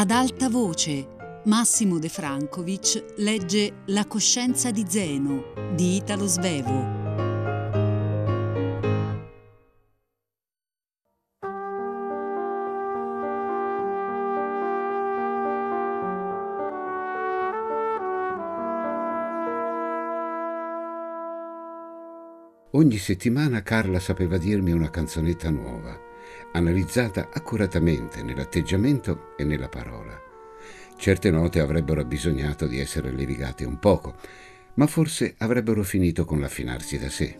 Ad 0.00 0.12
alta 0.12 0.48
voce, 0.48 1.42
Massimo 1.44 1.98
De 1.98 2.08
Francovic 2.08 3.16
legge 3.16 3.82
La 3.88 4.06
coscienza 4.06 4.70
di 4.70 4.86
Zeno 4.88 5.52
di 5.74 5.96
Italo 5.96 6.26
Svevo. 6.26 6.98
Ogni 22.70 22.96
settimana 22.96 23.60
Carla 23.60 24.00
sapeva 24.00 24.38
dirmi 24.38 24.72
una 24.72 24.88
canzonetta 24.88 25.50
nuova, 25.50 26.08
analizzata 26.52 27.28
accuratamente 27.32 28.22
nell'atteggiamento 28.22 29.34
e 29.36 29.44
nella 29.44 29.68
parola. 29.68 30.18
Certe 30.96 31.30
note 31.30 31.60
avrebbero 31.60 32.04
bisognato 32.04 32.66
di 32.66 32.78
essere 32.78 33.10
levigate 33.10 33.64
un 33.64 33.78
poco, 33.78 34.16
ma 34.74 34.86
forse 34.86 35.34
avrebbero 35.38 35.82
finito 35.82 36.24
con 36.24 36.40
l'affinarsi 36.40 36.98
da 36.98 37.08
sé. 37.08 37.38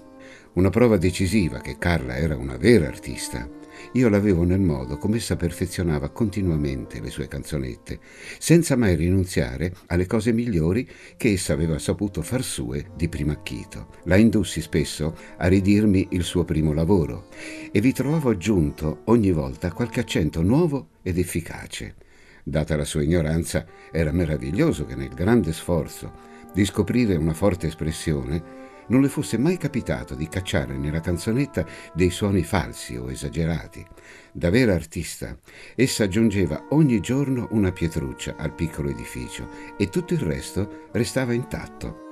Una 0.55 0.71
prova 0.71 0.97
decisiva 0.97 1.61
che 1.61 1.77
Carla 1.79 2.16
era 2.16 2.37
una 2.37 2.57
vera 2.57 2.87
artista 2.87 3.49
io 3.93 4.09
l'avevo 4.09 4.45
nel 4.45 4.61
modo 4.61 4.98
come 4.98 5.16
essa 5.16 5.37
perfezionava 5.37 6.11
continuamente 6.11 7.01
le 7.01 7.11
sue 7.11 7.29
canzonette, 7.29 7.98
senza 8.38 8.77
mai 8.77 8.95
rinunziare 8.95 9.75
alle 9.87 10.07
cose 10.07 10.33
migliori 10.33 10.88
che 11.16 11.33
essa 11.33 11.52
aveva 11.52 11.79
saputo 11.79 12.23
far 12.23 12.43
sue 12.43 12.91
di 12.97 13.09
primo 13.09 13.33
acchito. 13.33 13.88
La 14.05 14.16
indussi 14.16 14.61
spesso 14.61 15.16
a 15.38 15.47
ridirmi 15.47 16.09
il 16.11 16.23
suo 16.23 16.45
primo 16.45 16.73
lavoro 16.73 17.29
e 17.71 17.80
vi 17.80 17.93
trovavo 17.93 18.30
aggiunto 18.30 19.02
ogni 19.05 19.32
volta 19.32 19.73
qualche 19.73 20.01
accento 20.01 20.43
nuovo 20.43 20.88
ed 21.02 21.18
efficace. 21.18 21.96
Data 22.43 22.77
la 22.77 22.85
sua 22.85 23.02
ignoranza, 23.02 23.66
era 23.93 24.12
meraviglioso 24.12 24.87
che 24.87 24.95
nel 24.95 25.15
grande 25.15 25.52
sforzo 25.52 26.29
di 26.52 26.65
scoprire 26.65 27.16
una 27.16 27.35
forte 27.35 27.68
espressione 27.68 28.60
non 28.91 29.01
le 29.01 29.09
fosse 29.09 29.38
mai 29.38 29.57
capitato 29.57 30.15
di 30.15 30.29
cacciare 30.29 30.77
nella 30.77 31.01
canzonetta 31.01 31.66
dei 31.95 32.10
suoni 32.10 32.43
falsi 32.45 32.96
o 32.96 33.10
esagerati. 33.10 33.85
Da 34.33 34.51
vera 34.51 34.74
artista, 34.74 35.37
essa 35.74 36.05
aggiungeva 36.05 36.66
ogni 36.71 37.01
giorno 37.01 37.49
una 37.52 37.73
pietruccia 37.73 38.37
al 38.37 38.55
piccolo 38.55 38.91
edificio 38.91 39.49
e 39.77 39.88
tutto 39.88 40.15
il 40.15 40.21
resto 40.21 40.88
restava 40.93 41.33
intatto. 41.33 42.09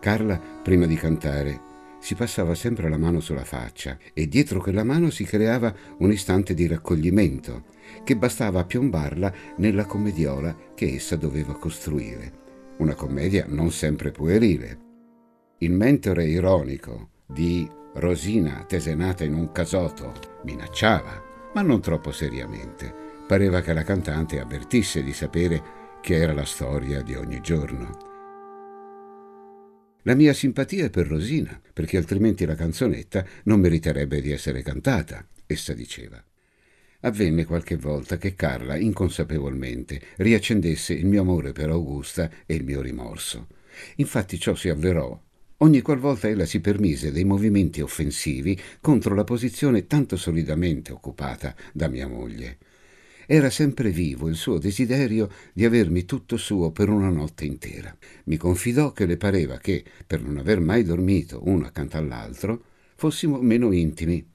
Carla, 0.00 0.38
prima 0.38 0.86
di 0.86 0.96
cantare, 0.96 1.70
si 2.00 2.16
passava 2.16 2.56
sempre 2.56 2.88
la 2.88 2.98
mano 2.98 3.20
sulla 3.20 3.44
faccia 3.44 3.96
e 4.12 4.26
dietro 4.26 4.60
quella 4.60 4.82
mano 4.82 5.08
si 5.10 5.22
creava 5.22 5.72
un 5.98 6.10
istante 6.10 6.52
di 6.52 6.66
raccoglimento 6.66 7.66
che 8.02 8.16
bastava 8.16 8.58
a 8.58 8.64
piombarla 8.64 9.32
nella 9.58 9.84
commediola 9.84 10.56
che 10.74 10.94
essa 10.94 11.14
doveva 11.14 11.56
costruire. 11.56 12.40
Una 12.78 12.94
commedia 12.94 13.44
non 13.46 13.70
sempre 13.70 14.10
puerile, 14.10 14.90
il 15.62 15.70
mentore 15.70 16.24
ironico 16.24 17.10
di 17.24 17.68
Rosina 17.94 18.64
tesenata 18.64 19.22
in 19.22 19.34
un 19.34 19.52
casotto 19.52 20.40
minacciava, 20.42 21.50
ma 21.54 21.62
non 21.62 21.80
troppo 21.80 22.10
seriamente. 22.10 22.92
Pareva 23.28 23.60
che 23.60 23.72
la 23.72 23.84
cantante 23.84 24.40
avvertisse 24.40 25.04
di 25.04 25.12
sapere 25.12 25.62
che 26.00 26.16
era 26.16 26.32
la 26.32 26.44
storia 26.44 27.00
di 27.02 27.14
ogni 27.14 27.40
giorno. 27.40 27.96
La 30.02 30.16
mia 30.16 30.32
simpatia 30.32 30.86
è 30.86 30.90
per 30.90 31.06
Rosina, 31.06 31.60
perché 31.72 31.96
altrimenti 31.96 32.44
la 32.44 32.56
canzonetta 32.56 33.24
non 33.44 33.60
meriterebbe 33.60 34.20
di 34.20 34.32
essere 34.32 34.62
cantata, 34.62 35.24
essa 35.46 35.74
diceva. 35.74 36.20
Avvenne 37.02 37.44
qualche 37.44 37.76
volta 37.76 38.16
che 38.16 38.34
Carla, 38.34 38.76
inconsapevolmente, 38.76 40.00
riaccendesse 40.16 40.92
il 40.92 41.06
mio 41.06 41.20
amore 41.20 41.52
per 41.52 41.70
Augusta 41.70 42.28
e 42.46 42.54
il 42.56 42.64
mio 42.64 42.80
rimorso. 42.80 43.46
Infatti 43.96 44.40
ciò 44.40 44.56
si 44.56 44.68
avverò 44.68 45.30
ogni 45.62 45.80
qualvolta 45.80 46.28
ella 46.28 46.44
si 46.44 46.60
permise 46.60 47.12
dei 47.12 47.24
movimenti 47.24 47.80
offensivi 47.80 48.58
contro 48.80 49.14
la 49.14 49.24
posizione 49.24 49.86
tanto 49.86 50.16
solidamente 50.16 50.92
occupata 50.92 51.54
da 51.72 51.88
mia 51.88 52.06
moglie. 52.06 52.58
Era 53.26 53.48
sempre 53.48 53.90
vivo 53.90 54.28
il 54.28 54.34
suo 54.34 54.58
desiderio 54.58 55.30
di 55.52 55.64
avermi 55.64 56.04
tutto 56.04 56.36
suo 56.36 56.72
per 56.72 56.88
una 56.88 57.08
notte 57.08 57.44
intera. 57.44 57.96
Mi 58.24 58.36
confidò 58.36 58.92
che 58.92 59.06
le 59.06 59.16
pareva 59.16 59.58
che, 59.58 59.84
per 60.06 60.20
non 60.20 60.36
aver 60.36 60.60
mai 60.60 60.82
dormito 60.82 61.40
uno 61.44 61.66
accanto 61.66 61.96
all'altro, 61.96 62.64
fossimo 62.96 63.40
meno 63.40 63.72
intimi 63.72 64.31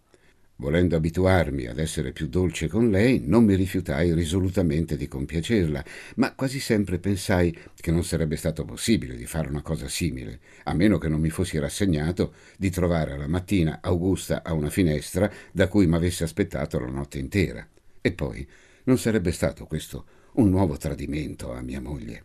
Volendo 0.60 0.96
abituarmi 0.96 1.68
ad 1.68 1.78
essere 1.78 2.12
più 2.12 2.28
dolce 2.28 2.68
con 2.68 2.90
lei, 2.90 3.22
non 3.24 3.46
mi 3.46 3.54
rifiutai 3.54 4.16
risolutamente 4.16 4.98
di 4.98 5.08
compiacerla, 5.08 5.86
ma 6.16 6.34
quasi 6.34 6.60
sempre 6.60 6.98
pensai 6.98 7.56
che 7.76 7.92
non 7.92 8.04
sarebbe 8.04 8.38
stato 8.38 8.66
possibile 8.66 9.16
di 9.16 9.28
fare 9.28 9.50
una 9.50 9.62
cosa 9.62 9.88
simile, 9.88 10.40
a 10.64 10.74
meno 10.74 10.98
che 10.98 11.10
non 11.10 11.22
mi 11.22 11.30
fossi 11.30 11.60
rassegnato 11.60 12.34
di 12.58 12.72
trovare 12.72 13.14
alla 13.14 13.28
mattina 13.28 13.80
Augusta 13.82 14.42
a 14.44 14.54
una 14.54 14.72
finestra 14.72 15.32
da 15.52 15.68
cui 15.68 15.86
m'avesse 15.86 16.24
aspettato 16.24 16.80
la 16.80 16.88
notte 16.88 17.20
intera. 17.20 17.68
E 18.02 18.12
poi 18.14 18.48
non 18.86 18.98
sarebbe 18.98 19.32
stato 19.32 19.66
questo 19.66 20.06
un 20.34 20.50
nuovo 20.50 20.76
tradimento 20.78 21.54
a 21.54 21.62
mia 21.62 21.82
moglie. 21.82 22.24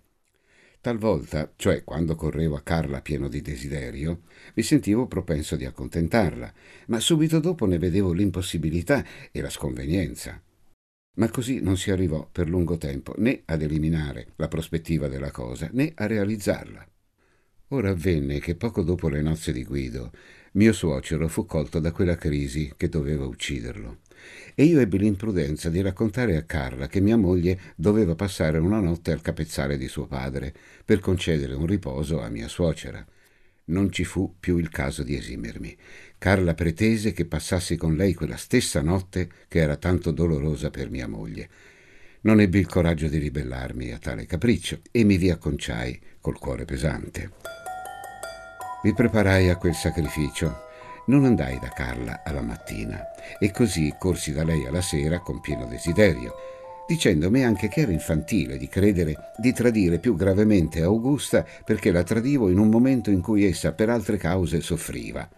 Talvolta, 0.82 1.52
cioè 1.54 1.84
quando 1.84 2.16
correvo 2.16 2.56
a 2.56 2.62
Carla 2.62 3.02
pieno 3.02 3.28
di 3.28 3.40
desiderio, 3.40 4.22
mi 4.54 4.64
sentivo 4.64 5.06
propenso 5.06 5.54
di 5.54 5.64
accontentarla, 5.64 6.52
ma 6.88 6.98
subito 6.98 7.38
dopo 7.38 7.66
ne 7.66 7.78
vedevo 7.78 8.10
l'impossibilità 8.10 9.04
e 9.30 9.40
la 9.40 9.48
sconvenienza. 9.48 10.42
Ma 11.18 11.30
così 11.30 11.60
non 11.60 11.76
si 11.76 11.92
arrivò 11.92 12.28
per 12.28 12.48
lungo 12.48 12.78
tempo 12.78 13.14
né 13.18 13.42
ad 13.44 13.62
eliminare 13.62 14.32
la 14.34 14.48
prospettiva 14.48 15.06
della 15.06 15.30
cosa 15.30 15.68
né 15.70 15.92
a 15.94 16.06
realizzarla. 16.06 16.84
Ora 17.68 17.90
avvenne 17.90 18.40
che 18.40 18.56
poco 18.56 18.82
dopo 18.82 19.08
le 19.08 19.22
nozze 19.22 19.52
di 19.52 19.62
Guido, 19.62 20.10
mio 20.54 20.72
suocero 20.72 21.28
fu 21.28 21.46
colto 21.46 21.78
da 21.78 21.92
quella 21.92 22.16
crisi 22.16 22.72
che 22.76 22.88
doveva 22.88 23.24
ucciderlo 23.24 23.98
e 24.54 24.64
io 24.64 24.80
ebbi 24.80 24.98
l'imprudenza 24.98 25.68
di 25.70 25.80
raccontare 25.80 26.36
a 26.36 26.42
Carla 26.42 26.86
che 26.86 27.00
mia 27.00 27.16
moglie 27.16 27.58
doveva 27.76 28.14
passare 28.14 28.58
una 28.58 28.80
notte 28.80 29.12
al 29.12 29.22
capezzale 29.22 29.76
di 29.76 29.88
suo 29.88 30.06
padre 30.06 30.52
per 30.84 31.00
concedere 31.00 31.54
un 31.54 31.66
riposo 31.66 32.20
a 32.20 32.28
mia 32.28 32.48
suocera. 32.48 33.04
Non 33.64 33.92
ci 33.92 34.04
fu 34.04 34.34
più 34.38 34.58
il 34.58 34.68
caso 34.70 35.02
di 35.02 35.16
esimermi. 35.16 35.76
Carla 36.18 36.54
pretese 36.54 37.12
che 37.12 37.26
passassi 37.26 37.76
con 37.76 37.94
lei 37.94 38.12
quella 38.12 38.36
stessa 38.36 38.82
notte 38.82 39.28
che 39.48 39.60
era 39.60 39.76
tanto 39.76 40.10
dolorosa 40.10 40.70
per 40.70 40.90
mia 40.90 41.06
moglie. 41.06 41.48
Non 42.22 42.40
ebbi 42.40 42.58
il 42.58 42.66
coraggio 42.66 43.08
di 43.08 43.18
ribellarmi 43.18 43.92
a 43.92 43.98
tale 43.98 44.26
capriccio 44.26 44.80
e 44.90 45.04
mi 45.04 45.16
vi 45.16 45.30
acconciai 45.30 45.98
col 46.20 46.38
cuore 46.38 46.64
pesante. 46.64 47.30
Mi 48.84 48.92
preparai 48.92 49.48
a 49.48 49.56
quel 49.56 49.74
sacrificio 49.74 50.70
non 51.06 51.24
andai 51.24 51.58
da 51.58 51.68
Carla 51.68 52.22
alla 52.24 52.42
mattina 52.42 53.00
e 53.38 53.50
così 53.50 53.94
corsi 53.98 54.32
da 54.32 54.44
lei 54.44 54.66
alla 54.66 54.82
sera 54.82 55.20
con 55.20 55.40
pieno 55.40 55.66
desiderio, 55.66 56.34
dicendomi 56.86 57.44
anche 57.44 57.68
che 57.68 57.80
era 57.80 57.92
infantile 57.92 58.56
di 58.56 58.68
credere 58.68 59.32
di 59.38 59.52
tradire 59.52 59.98
più 59.98 60.14
gravemente 60.14 60.82
Augusta 60.82 61.44
perché 61.64 61.90
la 61.90 62.02
tradivo 62.02 62.48
in 62.48 62.58
un 62.58 62.68
momento 62.68 63.10
in 63.10 63.20
cui 63.20 63.44
essa 63.44 63.72
per 63.72 63.88
altre 63.88 64.16
cause 64.16 64.60
soffriva. 64.60 65.28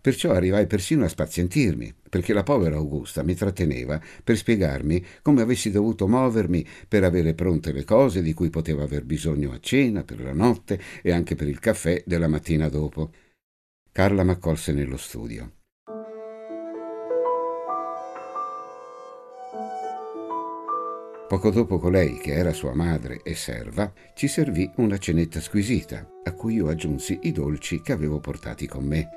Perciò 0.00 0.30
arrivai 0.30 0.66
persino 0.66 1.04
a 1.04 1.08
spazientirmi, 1.08 1.92
perché 2.08 2.32
la 2.32 2.44
povera 2.44 2.76
Augusta 2.76 3.22
mi 3.22 3.34
tratteneva 3.34 4.00
per 4.22 4.36
spiegarmi 4.36 5.04
come 5.20 5.42
avessi 5.42 5.70
dovuto 5.70 6.06
muovermi 6.06 6.64
per 6.86 7.04
avere 7.04 7.34
pronte 7.34 7.72
le 7.72 7.84
cose 7.84 8.22
di 8.22 8.32
cui 8.32 8.48
potevo 8.48 8.82
aver 8.82 9.04
bisogno 9.04 9.52
a 9.52 9.58
cena, 9.60 10.04
per 10.04 10.22
la 10.22 10.32
notte 10.32 10.80
e 11.02 11.10
anche 11.10 11.34
per 11.34 11.48
il 11.48 11.58
caffè 11.58 12.02
della 12.06 12.28
mattina 12.28 12.68
dopo. 12.68 13.10
Carla 13.98 14.22
m'accolse 14.22 14.72
nello 14.72 14.96
studio. 14.96 15.54
Poco 21.26 21.50
dopo 21.50 21.80
colei, 21.80 22.18
che 22.18 22.32
era 22.32 22.52
sua 22.52 22.74
madre 22.74 23.22
e 23.24 23.34
serva, 23.34 23.92
ci 24.14 24.28
servì 24.28 24.70
una 24.76 24.98
cenetta 24.98 25.40
squisita, 25.40 26.08
a 26.22 26.32
cui 26.32 26.54
io 26.54 26.68
aggiunsi 26.68 27.18
i 27.22 27.32
dolci 27.32 27.80
che 27.80 27.90
avevo 27.90 28.20
portati 28.20 28.68
con 28.68 28.84
me. 28.84 29.08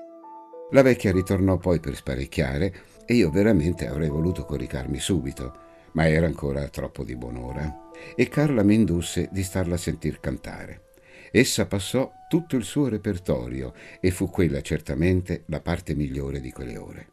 La 0.72 0.82
vecchia 0.82 1.12
ritornò 1.12 1.58
poi 1.58 1.80
per 1.80 1.96
sparecchiare 1.96 2.74
e 3.06 3.14
io 3.14 3.30
veramente 3.30 3.86
avrei 3.86 4.10
voluto 4.10 4.46
coricarmi 4.46 4.98
subito, 4.98 5.58
ma 5.92 6.10
era 6.10 6.26
ancora 6.26 6.68
troppo 6.70 7.04
di 7.04 7.16
buon'ora, 7.16 7.92
e 8.16 8.28
Carla 8.30 8.64
mi 8.64 8.74
indusse 8.74 9.30
di 9.32 9.44
starla 9.44 9.76
a 9.76 9.78
sentir 9.78 10.20
cantare. 10.20 10.90
Essa 11.32 11.66
passò 11.66 12.12
tutto 12.28 12.58
il 12.58 12.64
suo 12.64 12.90
repertorio 12.90 13.74
e 14.02 14.12
fu 14.12 14.30
quella 14.30 14.62
certamente 14.62 15.44
la 15.48 15.62
parte 15.62 15.96
migliore 15.96 16.42
di 16.42 16.52
quelle 16.52 16.78
ore. 16.78 17.10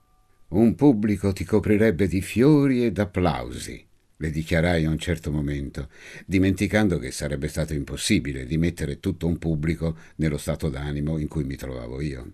Un 0.49 0.75
pubblico 0.75 1.33
ti 1.33 1.45
coprirebbe 1.45 2.09
di 2.09 2.21
fiori 2.21 2.85
ed 2.85 2.99
applausi, 2.99 3.87
le 4.17 4.31
dichiarai 4.31 4.85
a 4.85 4.91
un 4.91 4.99
certo 4.99 5.31
momento, 5.31 5.89
dimenticando 6.27 6.99
che 6.99 7.13
sarebbe 7.13 7.47
stato 7.47 7.75
impossibile 7.75 8.45
di 8.45 8.57
mettere 8.59 8.99
tutto 8.99 9.29
un 9.29 9.39
pubblico 9.39 9.97
nello 10.17 10.39
stato 10.39 10.69
d'animo 10.69 11.19
in 11.19 11.29
cui 11.29 11.45
mi 11.45 11.55
trovavo 11.55 12.01
io. 12.01 12.33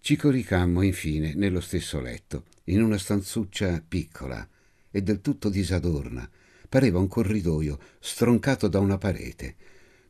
Ci 0.00 0.16
coricammo 0.16 0.82
infine 0.82 1.32
nello 1.34 1.60
stesso 1.60 2.00
letto, 2.00 2.44
in 2.64 2.82
una 2.82 2.98
stanzuccia 2.98 3.82
piccola 3.86 4.46
e 4.90 5.02
del 5.02 5.20
tutto 5.20 5.48
disadorna, 5.48 6.28
pareva 6.68 6.98
un 6.98 7.08
corridoio 7.08 7.78
stroncato 8.00 8.68
da 8.68 8.78
una 8.78 8.98
parete. 8.98 9.56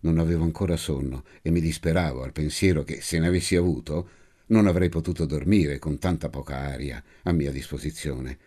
Non 0.00 0.18
avevo 0.18 0.44
ancora 0.44 0.76
sonno 0.76 1.24
e 1.42 1.50
mi 1.50 1.60
disperavo 1.60 2.22
al 2.22 2.32
pensiero 2.32 2.82
che, 2.82 3.00
se 3.00 3.18
ne 3.18 3.26
avessi 3.26 3.56
avuto, 3.56 4.08
non 4.46 4.66
avrei 4.66 4.88
potuto 4.88 5.26
dormire 5.26 5.78
con 5.78 5.98
tanta 5.98 6.28
poca 6.28 6.56
aria 6.56 7.02
a 7.24 7.32
mia 7.32 7.50
disposizione. 7.50 8.38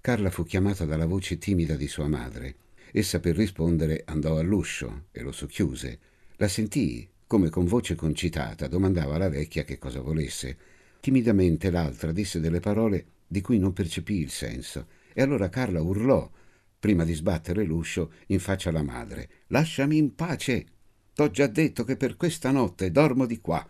Carla 0.00 0.30
fu 0.30 0.44
chiamata 0.44 0.84
dalla 0.84 1.06
voce 1.06 1.38
timida 1.38 1.76
di 1.76 1.88
sua 1.88 2.08
madre. 2.08 2.56
Essa 2.92 3.20
per 3.20 3.36
rispondere 3.36 4.02
andò 4.04 4.38
all'uscio 4.38 5.06
e 5.12 5.22
lo 5.22 5.32
socchiuse. 5.32 5.98
La 6.36 6.48
sentii, 6.48 7.08
come 7.26 7.50
con 7.50 7.64
voce 7.64 7.94
concitata, 7.94 8.66
domandava 8.66 9.14
alla 9.14 9.28
vecchia 9.28 9.64
che 9.64 9.78
cosa 9.78 10.00
volesse. 10.00 10.56
Timidamente 11.00 11.70
l'altra 11.70 12.12
disse 12.12 12.40
delle 12.40 12.60
parole 12.60 13.06
di 13.26 13.40
cui 13.40 13.58
non 13.58 13.72
percepì 13.72 14.20
il 14.20 14.30
senso, 14.30 14.86
e 15.12 15.22
allora 15.22 15.48
Carla 15.48 15.80
urlò, 15.80 16.30
prima 16.78 17.04
di 17.04 17.14
sbattere 17.14 17.64
l'uscio, 17.64 18.12
in 18.26 18.38
faccia 18.38 18.68
alla 18.68 18.82
madre. 18.82 19.28
Lasciami 19.48 19.96
in 19.96 20.14
pace! 20.14 20.66
T'ho 21.16 21.30
già 21.30 21.46
detto 21.46 21.82
che 21.84 21.96
per 21.96 22.18
questa 22.18 22.50
notte 22.50 22.90
dormo 22.90 23.24
di 23.24 23.40
qua. 23.40 23.66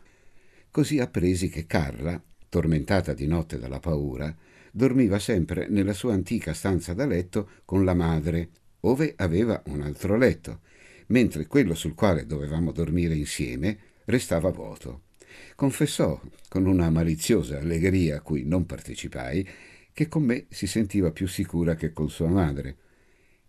Così 0.69 0.99
appresi 0.99 1.49
che 1.49 1.65
Carla, 1.65 2.21
tormentata 2.49 3.13
di 3.13 3.29
notte 3.29 3.57
dalla 3.57 3.79
paura, 3.79 4.37
dormiva 4.73 5.21
sempre 5.21 5.69
nella 5.69 5.93
sua 5.93 6.13
antica 6.13 6.53
stanza 6.53 6.93
da 6.93 7.07
letto 7.07 7.51
con 7.65 7.85
la 7.85 7.95
madre, 7.95 8.49
ove 8.81 9.15
aveva 9.19 9.63
un 9.67 9.83
altro 9.83 10.17
letto, 10.17 10.63
mentre 11.07 11.47
quello 11.47 11.77
sul 11.77 11.95
quale 11.95 12.27
dovevamo 12.27 12.73
dormire 12.73 13.15
insieme 13.15 13.79
restava 14.07 14.51
vuoto. 14.51 15.03
Confessò, 15.55 16.21
con 16.49 16.67
una 16.67 16.91
maliziosa 16.91 17.59
allegria 17.59 18.17
a 18.17 18.23
cui 18.23 18.43
non 18.43 18.67
partecipai, 18.67 19.49
che 19.93 20.09
con 20.09 20.25
me 20.25 20.47
si 20.49 20.67
sentiva 20.67 21.13
più 21.13 21.29
sicura 21.29 21.77
che 21.77 21.93
con 21.93 22.11
sua 22.11 22.29
madre. 22.29 22.77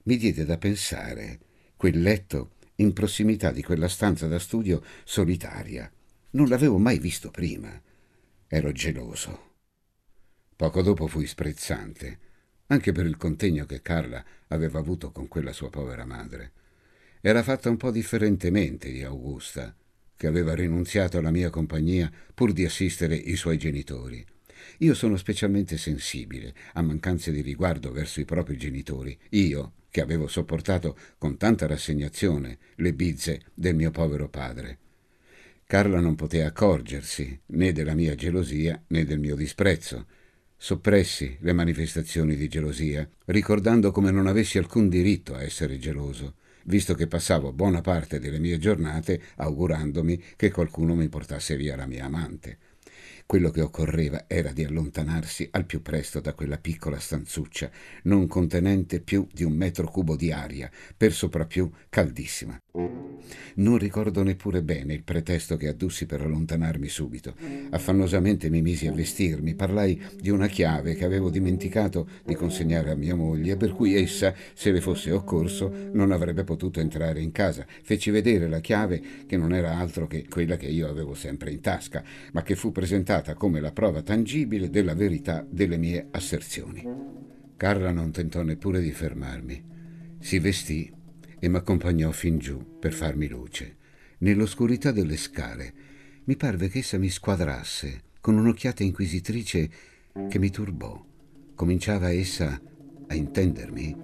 Mi 0.03 0.17
diede 0.17 0.45
da 0.45 0.59
pensare 0.59 1.39
quel 1.75 1.99
letto 1.99 2.51
in 2.77 2.93
prossimità 2.93 3.51
di 3.51 3.63
quella 3.63 3.87
stanza 3.87 4.27
da 4.27 4.39
studio 4.39 4.83
solitaria. 5.03 5.91
Non 6.31 6.47
l'avevo 6.47 6.77
mai 6.77 6.99
visto 6.99 7.31
prima. 7.31 7.81
Ero 8.47 8.71
geloso. 8.71 9.55
Poco 10.55 10.81
dopo 10.81 11.07
fui 11.07 11.25
sprezzante, 11.25 12.19
anche 12.67 12.91
per 12.91 13.05
il 13.05 13.17
contegno 13.17 13.65
che 13.65 13.81
Carla 13.81 14.23
aveva 14.47 14.79
avuto 14.79 15.11
con 15.11 15.27
quella 15.27 15.53
sua 15.53 15.69
povera 15.69 16.05
madre. 16.05 16.51
Era 17.21 17.43
fatta 17.43 17.69
un 17.69 17.77
po' 17.77 17.91
differentemente 17.91 18.91
di 18.91 19.03
Augusta, 19.03 19.75
che 20.15 20.27
aveva 20.27 20.53
rinunziato 20.53 21.17
alla 21.17 21.31
mia 21.31 21.49
compagnia 21.49 22.11
pur 22.33 22.53
di 22.53 22.65
assistere 22.65 23.15
i 23.15 23.35
suoi 23.35 23.57
genitori. 23.57 24.25
Io 24.79 24.93
sono 24.93 25.15
specialmente 25.17 25.77
sensibile 25.77 26.53
a 26.73 26.81
mancanze 26.81 27.31
di 27.31 27.41
riguardo 27.41 27.91
verso 27.91 28.19
i 28.19 28.25
propri 28.25 28.57
genitori, 28.57 29.17
io 29.29 29.73
che 29.97 30.03
avevo 30.03 30.27
sopportato 30.27 30.95
con 31.17 31.37
tanta 31.37 31.65
rassegnazione 31.65 32.59
le 32.75 32.93
bizze 32.93 33.41
del 33.55 33.73
mio 33.73 33.89
povero 33.89 34.29
padre. 34.29 34.77
Carla 35.65 35.99
non 35.99 36.13
poté 36.13 36.43
accorgersi 36.43 37.41
né 37.47 37.71
della 37.71 37.95
mia 37.95 38.13
gelosia 38.13 38.79
né 38.89 39.05
del 39.05 39.17
mio 39.17 39.35
disprezzo. 39.35 40.05
Soppressi 40.55 41.37
le 41.39 41.51
manifestazioni 41.51 42.35
di 42.35 42.47
gelosia, 42.47 43.09
ricordando 43.25 43.89
come 43.89 44.11
non 44.11 44.27
avessi 44.27 44.59
alcun 44.59 44.87
diritto 44.87 45.33
a 45.33 45.41
essere 45.41 45.79
geloso 45.79 46.35
visto 46.67 46.95
che 46.95 47.07
passavo 47.07 47.53
buona 47.53 47.79
parte 47.79 48.19
delle 48.19 48.39
mie 48.39 48.57
giornate 48.57 49.21
augurandomi 49.37 50.21
che 50.35 50.51
qualcuno 50.51 50.95
mi 50.95 51.07
portasse 51.07 51.55
via 51.55 51.77
la 51.77 51.85
mia 51.85 52.03
amante. 52.03 52.57
Quello 53.27 53.49
che 53.49 53.59
occorreva 53.59 54.23
era 54.25 54.53
di 54.53 54.63
allontanarsi 54.63 55.49
al 55.51 55.65
più 55.65 55.81
presto 55.81 56.21
da 56.21 56.33
quella 56.33 56.57
piccola 56.57 56.97
stanzuccia, 56.97 57.69
non 58.03 58.25
contenente 58.25 59.01
più 59.01 59.27
di 59.29 59.43
un 59.43 59.51
metro 59.51 59.91
cubo 59.91 60.15
di 60.15 60.31
aria, 60.31 60.71
per 60.95 61.11
soprapiù 61.11 61.69
caldissima. 61.89 62.57
Non 63.55 63.77
ricordo 63.77 64.23
neppure 64.23 64.63
bene 64.63 64.93
il 64.93 65.03
pretesto 65.03 65.57
che 65.57 65.67
addussi 65.67 66.05
per 66.05 66.21
allontanarmi 66.21 66.87
subito. 66.87 67.35
Affannosamente 67.71 68.49
mi 68.49 68.61
misi 68.61 68.87
a 68.87 68.93
vestirmi, 68.93 69.55
parlai 69.55 70.01
di 70.15 70.29
una 70.29 70.47
chiave 70.47 70.95
che 70.95 71.03
avevo 71.03 71.29
dimenticato 71.29 72.07
di 72.23 72.33
consegnare 72.33 72.91
a 72.91 72.95
mia 72.95 73.15
moglie, 73.15 73.57
per 73.57 73.73
cui 73.73 73.95
essa, 73.95 74.33
se 74.53 74.71
le 74.71 74.79
fosse 74.79 75.11
occorso, 75.11 75.89
non 75.91 76.13
avrebbe 76.13 76.45
potuto 76.45 76.79
entrare 76.79 77.19
in 77.19 77.33
casa. 77.33 77.65
Feci 77.81 78.09
vedere 78.09 78.47
la 78.47 78.61
chiave 78.61 79.01
che 79.27 79.35
non 79.35 79.53
era 79.53 79.75
altro 79.75 80.07
che 80.07 80.27
quella 80.29 80.55
che 80.55 80.67
io 80.67 80.87
avevo 80.87 81.13
sempre 81.13 81.51
in 81.51 81.59
tasca, 81.59 82.01
ma 82.31 82.41
che 82.41 82.55
fu 82.55 82.71
presentata 82.71 83.15
presentata 83.17 83.33
come 83.33 83.59
la 83.59 83.71
prova 83.71 84.01
tangibile 84.01 84.69
della 84.69 84.93
verità 84.93 85.45
delle 85.49 85.77
mie 85.77 86.07
asserzioni. 86.11 86.85
Carla 87.55 87.91
non 87.91 88.11
tentò 88.11 88.43
neppure 88.43 88.81
di 88.81 88.91
fermarmi. 88.91 89.63
Si 90.19 90.39
vestì 90.39 90.91
e 91.39 91.47
mi 91.47 91.55
accompagnò 91.55 92.11
fin 92.11 92.37
giù 92.37 92.77
per 92.79 92.93
farmi 92.93 93.27
luce. 93.27 93.75
Nell'oscurità 94.19 94.91
delle 94.91 95.17
scale 95.17 95.73
mi 96.25 96.35
parve 96.35 96.69
che 96.69 96.79
essa 96.79 96.97
mi 96.97 97.09
squadrasse 97.09 98.01
con 98.21 98.37
un'occhiata 98.37 98.83
inquisitrice 98.83 99.69
che 100.29 100.39
mi 100.39 100.49
turbò. 100.49 101.03
Cominciava 101.55 102.11
essa 102.11 102.59
a 103.07 103.15
intendermi? 103.15 103.95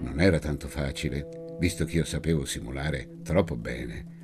Non 0.00 0.20
era 0.20 0.38
tanto 0.38 0.68
facile, 0.68 1.56
visto 1.58 1.84
che 1.84 1.96
io 1.96 2.04
sapevo 2.04 2.44
simulare 2.44 3.18
troppo 3.22 3.56
bene. 3.56 4.18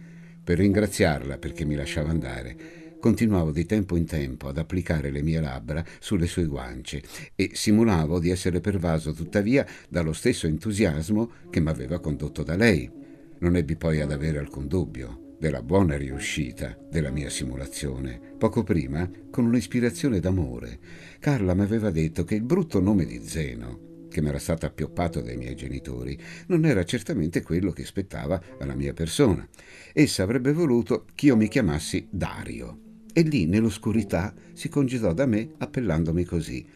Per 0.45 0.59
ringraziarla 0.59 1.39
perché 1.39 1.65
mi 1.65 1.75
lasciava 1.75 2.11
andare, 2.11 2.86
continuavo 3.01 3.51
di 3.51 3.65
tempo 3.67 3.97
in 3.97 4.05
tempo 4.05 4.49
ad 4.49 4.59
applicare 4.59 5.11
le 5.11 5.23
mie 5.23 5.41
labbra 5.41 5.85
sulle 6.01 6.27
sue 6.27 6.47
guance 6.47 7.03
e 7.35 7.51
simulavo 7.53 8.19
di 8.19 8.31
essere 8.31 8.61
pervaso 8.61 9.13
tuttavia 9.13 9.67
dallo 9.89 10.13
stesso 10.13 10.47
entusiasmo 10.47 11.31
che 11.51 11.61
mi 11.61 11.69
aveva 11.69 12.01
condotto 12.01 12.43
da 12.43 12.57
lei. 12.57 12.91
Non 13.39 13.57
ebbi 13.57 13.77
poi 13.77 14.01
ad 14.01 14.13
avere 14.13 14.39
alcun 14.39 14.67
dubbio 14.67 15.35
della 15.39 15.63
buona 15.63 15.97
riuscita 15.97 16.77
della 16.91 17.11
mia 17.11 17.29
simulazione. 17.29 18.19
Poco 18.39 18.63
prima, 18.63 19.09
con 19.31 19.45
un'ispirazione 19.45 20.21
d'amore, 20.21 20.79
Carla 21.19 21.55
mi 21.55 21.63
aveva 21.63 21.91
detto 21.91 22.25
che 22.25 22.37
il 22.37 22.43
brutto 22.43 22.81
nome 22.81 23.05
di 23.05 23.21
Zeno, 23.23 24.07
che 24.09 24.23
mi 24.23 24.29
era 24.29 24.39
stato 24.39 24.65
appioppato 24.65 25.21
dai 25.21 25.37
miei 25.37 25.55
genitori, 25.55 26.19
non 26.47 26.65
era 26.65 26.85
certamente 26.85 27.43
quello 27.43 27.73
che 27.73 27.85
spettava 27.85 28.43
alla 28.59 28.75
mia 28.75 28.95
persona. 28.95 29.47
Essa 29.93 30.23
avrebbe 30.23 30.53
voluto 30.53 31.05
che 31.15 31.27
io 31.27 31.37
mi 31.37 31.49
chiamassi 31.49 32.09
Dario 32.11 32.85
e 33.17 33.23
lì 33.23 33.47
nell'oscurità 33.47 34.35
si 34.53 34.69
congedò 34.69 35.15
da 35.15 35.25
me 35.25 35.53
appellandomi 35.57 36.25
così. 36.25 36.67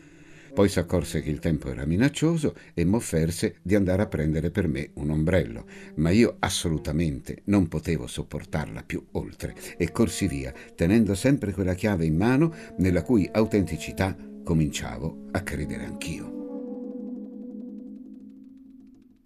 Poi 0.55 0.71
si 0.71 0.79
accorse 0.79 1.21
che 1.21 1.29
il 1.29 1.38
tempo 1.38 1.69
era 1.69 1.85
minaccioso 1.85 2.55
e 2.73 2.83
m'offerse 2.87 3.57
di 3.61 3.75
andare 3.75 4.00
a 4.00 4.07
prendere 4.07 4.50
per 4.50 4.67
me 4.67 4.88
un 4.95 5.11
ombrello, 5.11 5.67
ma 5.97 6.09
io 6.09 6.37
assolutamente 6.38 7.43
non 7.45 7.69
potevo 7.69 8.07
sopportarla 8.07 8.83
più 8.85 9.05
oltre 9.12 9.55
e 9.76 9.93
corsi 9.93 10.26
via, 10.29 10.50
tenendo 10.75 11.14
sempre 11.14 11.53
quella 11.53 11.75
chiave 11.75 12.07
in 12.07 12.17
mano 12.17 12.55
nella 12.79 13.03
cui 13.03 13.29
autenticità 13.31 14.17
cominciavo 14.43 15.26
a 15.33 15.43
credere 15.43 15.85
anch'io. 15.85 16.38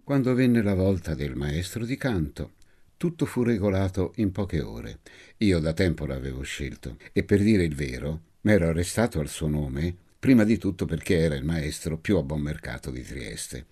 Quando 0.03 0.33
venne 0.33 0.61
la 0.61 0.75
volta 0.75 1.15
del 1.15 1.35
maestro 1.35 1.85
di 1.85 1.95
canto, 1.95 2.55
tutto 2.97 3.25
fu 3.25 3.43
regolato 3.43 4.13
in 4.17 4.31
poche 4.31 4.61
ore. 4.61 4.99
Io 5.37 5.59
da 5.59 5.73
tempo 5.73 6.05
l'avevo 6.05 6.41
scelto 6.43 6.97
e 7.11 7.23
per 7.23 7.41
dire 7.41 7.63
il 7.63 7.75
vero, 7.75 8.21
m'ero 8.41 8.67
arrestato 8.67 9.19
al 9.19 9.27
suo 9.27 9.47
nome, 9.47 9.95
prima 10.19 10.43
di 10.43 10.57
tutto 10.57 10.85
perché 10.85 11.17
era 11.17 11.35
il 11.35 11.43
maestro 11.43 11.97
più 11.97 12.17
a 12.17 12.23
buon 12.23 12.41
mercato 12.41 12.91
di 12.91 13.01
Trieste. 13.01 13.65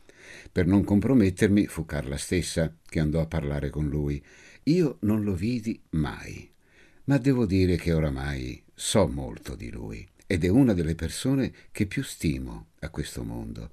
Per 0.51 0.65
non 0.65 0.84
compromettermi 0.84 1.68
fu 1.68 1.86
Carla 1.86 2.18
stessa 2.18 2.74
che 2.86 3.00
andò 3.00 3.22
a 3.22 3.27
parlare 3.27 3.70
con 3.70 3.88
lui. 3.88 4.24
Io 4.63 4.98
non 5.01 5.24
lo 5.24 5.34
vidi 5.34 5.80
mai, 5.92 6.50
ma 7.06 7.18
devo 7.18 7.46
dire 7.46 7.75
che 7.75 7.92
oramai 7.92 8.62
so 8.74 9.08
molto 9.08 9.56
di 9.56 9.70
lui 9.70 10.08
ed 10.25 10.44
è 10.44 10.48
una 10.48 10.74
delle 10.74 10.96
persone 10.96 11.51
che 11.72 11.86
più 11.86 12.01
stimo 12.01 12.68
a 12.80 12.89
questo 12.89 13.24
mondo. 13.24 13.72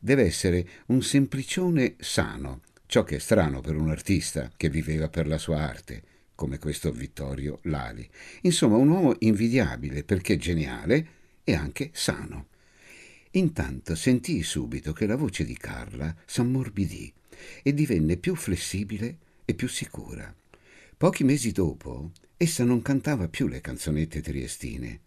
Deve 0.00 0.24
essere 0.24 0.66
un 0.86 1.02
semplicione 1.02 1.96
sano, 1.98 2.62
Ciò 2.90 3.04
che 3.04 3.14
è 3.14 3.18
strano 3.20 3.60
per 3.60 3.76
un 3.76 3.88
artista 3.88 4.50
che 4.56 4.68
viveva 4.68 5.08
per 5.08 5.28
la 5.28 5.38
sua 5.38 5.60
arte, 5.60 6.02
come 6.34 6.58
questo 6.58 6.90
Vittorio 6.90 7.60
Lali. 7.62 8.04
Insomma, 8.40 8.78
un 8.78 8.88
uomo 8.88 9.14
invidiabile 9.20 10.02
perché 10.02 10.36
geniale 10.36 11.06
e 11.44 11.54
anche 11.54 11.90
sano. 11.92 12.48
Intanto 13.34 13.94
sentii 13.94 14.42
subito 14.42 14.92
che 14.92 15.06
la 15.06 15.14
voce 15.14 15.44
di 15.44 15.56
Carla 15.56 16.12
s'ammorbidì 16.26 17.12
e 17.62 17.72
divenne 17.72 18.16
più 18.16 18.34
flessibile 18.34 19.18
e 19.44 19.54
più 19.54 19.68
sicura. 19.68 20.34
Pochi 20.96 21.22
mesi 21.22 21.52
dopo, 21.52 22.10
essa 22.36 22.64
non 22.64 22.82
cantava 22.82 23.28
più 23.28 23.46
le 23.46 23.60
canzonette 23.60 24.20
triestine 24.20 25.00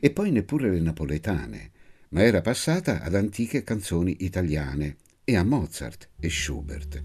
e 0.00 0.10
poi 0.12 0.30
neppure 0.30 0.70
le 0.70 0.80
napoletane, 0.80 1.72
ma 2.08 2.22
era 2.22 2.40
passata 2.40 3.02
ad 3.02 3.14
antiche 3.14 3.64
canzoni 3.64 4.16
italiane 4.20 4.96
e 5.28 5.36
a 5.36 5.44
Mozart 5.44 6.08
e 6.18 6.30
Schubert. 6.30 7.02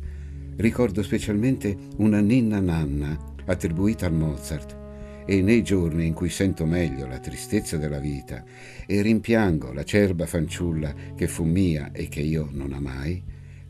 Ricordo 0.55 1.03
specialmente 1.03 1.75
una 1.97 2.21
ninna 2.21 2.61
nanna 2.61 3.19
attribuita 3.43 4.05
a 4.05 4.11
Mozart 4.11 4.77
e 5.25 5.41
nei 5.41 5.61
giorni 5.61 6.05
in 6.05 6.13
cui 6.13 6.29
sento 6.29 6.65
meglio 6.65 7.05
la 7.05 7.19
tristezza 7.19 7.75
della 7.75 7.99
vita 7.99 8.45
e 8.85 9.01
rimpiango 9.01 9.73
la 9.73 9.83
cerba 9.83 10.25
fanciulla 10.25 10.93
che 11.17 11.27
fu 11.27 11.43
mia 11.43 11.91
e 11.91 12.07
che 12.07 12.21
io 12.21 12.47
non 12.49 12.71
amai, 12.71 13.21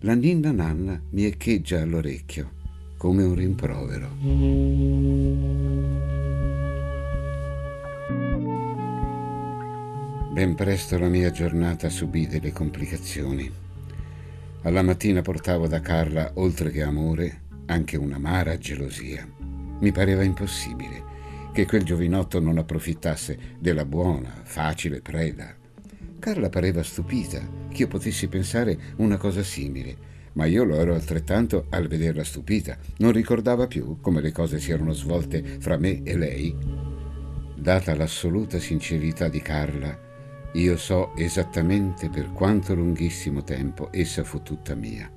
la 0.01 0.13
ninna 0.13 0.51
nanna 0.51 1.01
mi 1.09 1.25
echeggia 1.25 1.81
all'orecchio 1.81 2.61
come 2.95 3.23
un 3.23 3.33
rimprovero. 3.33 4.09
Ben 10.31 10.53
presto 10.53 10.99
la 10.99 11.09
mia 11.09 11.31
giornata 11.31 11.89
subì 11.89 12.27
delle 12.27 12.51
complicazioni. 12.51 13.62
Alla 14.63 14.81
mattina 14.81 15.21
portavo 15.21 15.67
da 15.67 15.81
Carla, 15.81 16.31
oltre 16.35 16.71
che 16.71 16.81
amore, 16.83 17.41
anche 17.65 17.97
un'amara 17.97 18.57
gelosia. 18.57 19.27
Mi 19.79 19.91
pareva 19.91 20.23
impossibile 20.23 21.11
che 21.51 21.65
quel 21.65 21.83
giovinotto 21.83 22.39
non 22.39 22.57
approfittasse 22.57 23.37
della 23.59 23.83
buona, 23.83 24.33
facile 24.43 25.01
preda. 25.01 25.53
Carla 26.17 26.47
pareva 26.47 26.81
stupita 26.81 27.41
che 27.69 27.81
io 27.81 27.87
potessi 27.89 28.27
pensare 28.27 28.77
una 28.97 29.17
cosa 29.17 29.43
simile, 29.43 29.97
ma 30.33 30.45
io 30.45 30.63
lo 30.63 30.77
ero 30.77 30.93
altrettanto 30.93 31.65
al 31.69 31.87
vederla 31.87 32.23
stupita. 32.23 32.77
Non 32.99 33.11
ricordava 33.11 33.67
più 33.67 33.99
come 33.99 34.21
le 34.21 34.31
cose 34.31 34.59
si 34.59 34.71
erano 34.71 34.93
svolte 34.93 35.43
fra 35.59 35.77
me 35.77 36.03
e 36.03 36.17
lei. 36.17 36.55
Data 37.55 37.93
l'assoluta 37.95 38.59
sincerità 38.59 39.27
di 39.27 39.41
Carla, 39.41 40.02
io 40.53 40.77
so 40.77 41.15
esattamente 41.15 42.09
per 42.09 42.31
quanto 42.31 42.75
lunghissimo 42.75 43.43
tempo 43.43 43.89
essa 43.91 44.23
fu 44.23 44.43
tutta 44.43 44.75
mia. 44.75 45.11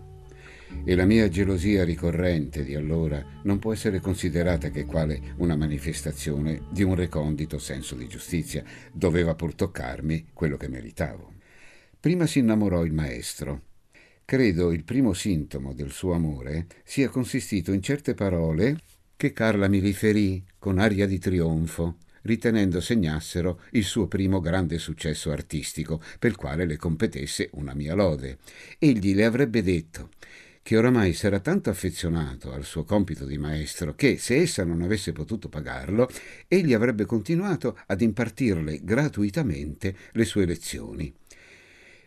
E 0.83 0.95
la 0.95 1.05
mia 1.05 1.29
gelosia 1.29 1.85
ricorrente 1.85 2.65
di 2.65 2.75
allora 2.75 3.23
non 3.43 3.59
può 3.59 3.75
essere 3.75 4.01
considerata 4.01 4.71
che 4.71 4.87
quale 4.87 5.35
una 5.37 5.55
manifestazione 5.55 6.63
di 6.71 6.83
un 6.83 6.95
recondito 6.95 7.59
senso 7.59 7.95
di 7.95 8.09
giustizia. 8.09 8.65
Doveva 8.93 9.35
pur 9.35 9.55
toccarmi 9.55 10.29
quello 10.33 10.57
che 10.57 10.69
meritavo. 10.69 11.35
Prima 12.01 12.27
si 12.27 12.39
innamorò 12.39 12.83
il 12.85 12.93
maestro. 12.93 13.63
Credo 14.25 14.73
il 14.73 14.85
primo 14.85 15.13
sintomo 15.13 15.75
del 15.75 15.91
suo 15.91 16.15
amore 16.15 16.67
sia 16.83 17.11
consistito 17.11 17.73
in 17.73 17.83
certe 17.83 18.15
parole 18.15 18.79
che 19.17 19.33
Carla 19.33 19.69
mi 19.69 19.81
riferì 19.81 20.43
con 20.59 20.79
aria 20.79 21.07
di 21.07 21.19
trionfo 21.19 21.99
ritenendo 22.27 22.81
segnassero 22.81 23.61
il 23.71 23.85
suo 23.85 24.07
primo 24.07 24.41
grande 24.41 24.79
successo 24.79 25.31
artistico, 25.31 26.03
per 26.19 26.37
quale 26.37 26.67
le 26.67 26.77
competesse 26.77 27.49
una 27.53 27.73
mia 27.73 27.95
lode. 27.95 28.39
Egli 28.79 29.15
le 29.15 29.25
avrebbe 29.25 29.63
detto 29.63 30.11
che 30.67 30.77
oramai 30.77 31.13
s'era 31.13 31.39
tanto 31.39 31.71
affezionato 31.71 32.53
al 32.53 32.65
suo 32.65 32.83
compito 32.83 33.25
di 33.25 33.39
maestro 33.39 33.95
che, 33.95 34.19
se 34.19 34.35
essa 34.35 34.65
non 34.65 34.83
avesse 34.83 35.13
potuto 35.13 35.49
pagarlo, 35.49 36.11
egli 36.49 36.75
avrebbe 36.75 37.05
continuato 37.05 37.79
ad 37.87 38.01
impartirle 38.01 38.81
gratuitamente 38.83 39.95
le 40.11 40.25
sue 40.25 40.45
lezioni. 40.45 41.15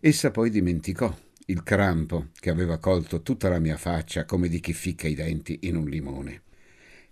Essa 0.02 0.32
poi 0.32 0.50
dimenticò 0.50 1.18
il 1.46 1.64
crampo 1.64 2.28
che 2.38 2.50
aveva 2.50 2.80
colto 2.80 3.22
tutta 3.22 3.48
la 3.48 3.60
mia 3.60 3.78
faccia 3.78 4.26
come 4.26 4.50
di 4.50 4.60
chi 4.60 4.74
ficca 4.74 5.08
i 5.08 5.16
denti 5.16 5.60
in 5.62 5.78
un 5.78 5.88
limone. 5.88 6.42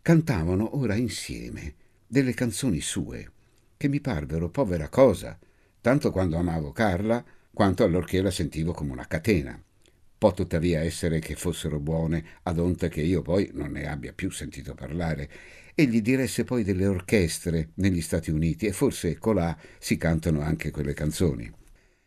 Cantavano 0.01 0.77
ora 0.77 0.95
insieme 0.95 1.75
delle 2.07 2.33
canzoni 2.33 2.79
sue, 2.79 3.31
che 3.75 3.87
mi 3.87 3.99
parvero 3.99 4.49
povera 4.49 4.89
cosa, 4.89 5.37
tanto 5.81 6.11
quando 6.11 6.37
amavo 6.37 6.71
Carla, 6.71 7.23
quanto 7.53 7.83
allorché 7.83 8.21
la 8.21 8.31
sentivo 8.31 8.71
come 8.71 8.91
una 8.91 9.07
catena. 9.07 9.61
Può 10.17 10.33
tuttavia 10.33 10.81
essere 10.81 11.19
che 11.19 11.35
fossero 11.35 11.79
buone, 11.79 12.23
ad 12.43 12.57
onta 12.57 12.87
che 12.87 13.01
io 13.01 13.21
poi 13.21 13.51
non 13.53 13.71
ne 13.71 13.87
abbia 13.87 14.13
più 14.13 14.31
sentito 14.31 14.73
parlare. 14.73 15.29
Egli 15.75 16.01
diresse 16.01 16.43
poi 16.43 16.63
delle 16.63 16.87
orchestre 16.87 17.69
negli 17.75 18.01
Stati 18.01 18.31
Uniti 18.31 18.65
e 18.65 18.71
forse 18.71 19.19
colà 19.19 19.55
si 19.77 19.97
cantano 19.97 20.41
anche 20.41 20.71
quelle 20.71 20.93
canzoni. 20.93 21.51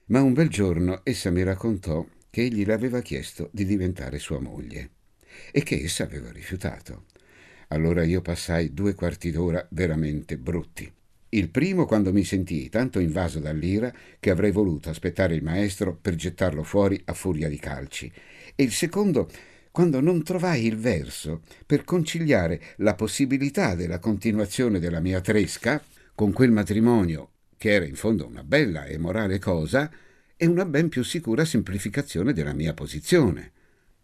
Ma 0.07 0.23
un 0.23 0.33
bel 0.33 0.49
giorno 0.49 1.03
essa 1.05 1.31
mi 1.31 1.45
raccontò 1.45 2.05
che 2.31 2.43
egli 2.43 2.65
le 2.65 2.73
aveva 2.73 3.01
chiesto 3.01 3.49
di 3.53 3.65
diventare 3.65 4.19
sua 4.19 4.41
moglie 4.41 4.91
e 5.53 5.63
che 5.63 5.81
essa 5.81 6.03
aveva 6.03 6.33
rifiutato. 6.33 7.05
Allora 7.73 8.05
io 8.05 8.21
passai 8.21 8.75
due 8.75 8.95
quarti 8.95 9.31
d'ora 9.31 9.65
veramente 9.71 10.37
brutti. 10.37 10.91
Il 11.33 11.51
primo 11.51 11.87
quando 11.87 12.13
mi 12.13 12.25
sentii 12.25 12.69
tanto 12.69 12.99
invaso 12.99 13.39
dall'ira 13.39 13.93
che 14.19 14.31
avrei 14.31 14.51
voluto 14.51 14.91
aspettare 14.91 15.37
il 15.37 15.45
maestro 15.45 15.97
per 15.97 16.17
gettarlo 16.17 16.65
fuori 16.65 17.01
a 17.05 17.15
furia 17.15 17.49
di 17.49 17.59
calci. 17.59 18.11
E 18.57 18.63
il 18.65 18.73
secondo 18.73 19.31
quando 19.71 20.01
non 20.01 20.25
trovai 20.25 20.67
il 20.67 20.77
verso 20.77 21.43
per 21.65 21.85
conciliare 21.85 22.61
la 22.79 22.97
possibilità 22.97 23.77
della 23.77 24.01
continuazione 24.01 24.81
della 24.81 24.99
mia 24.99 25.21
tresca 25.21 25.81
con 26.13 26.33
quel 26.33 26.51
matrimonio, 26.51 27.31
che 27.57 27.71
era 27.71 27.85
in 27.85 27.95
fondo 27.95 28.27
una 28.27 28.43
bella 28.43 28.87
e 28.87 28.99
morale 28.99 29.39
cosa, 29.39 29.89
e 30.37 30.47
una 30.47 30.65
ben 30.65 30.89
più 30.89 31.05
sicura 31.05 31.45
semplificazione 31.45 32.33
della 32.33 32.53
mia 32.53 32.75
posizione. 32.75 33.53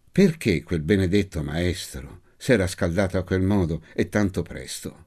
Perché 0.09 0.63
quel 0.63 0.81
benedetto 0.81 1.43
maestro 1.43 2.21
s'era 2.37 2.67
scaldato 2.67 3.17
a 3.17 3.23
quel 3.23 3.41
modo 3.41 3.81
e 3.93 4.07
tanto 4.09 4.43
presto. 4.43 5.05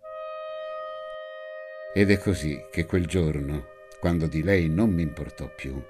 Ed 1.94 2.10
è 2.10 2.18
così 2.18 2.66
che 2.70 2.84
quel 2.86 3.06
giorno, 3.06 3.68
quando 3.98 4.26
di 4.26 4.42
lei 4.42 4.68
non 4.68 4.90
mi 4.90 5.02
importò 5.02 5.52
più, 5.54 5.80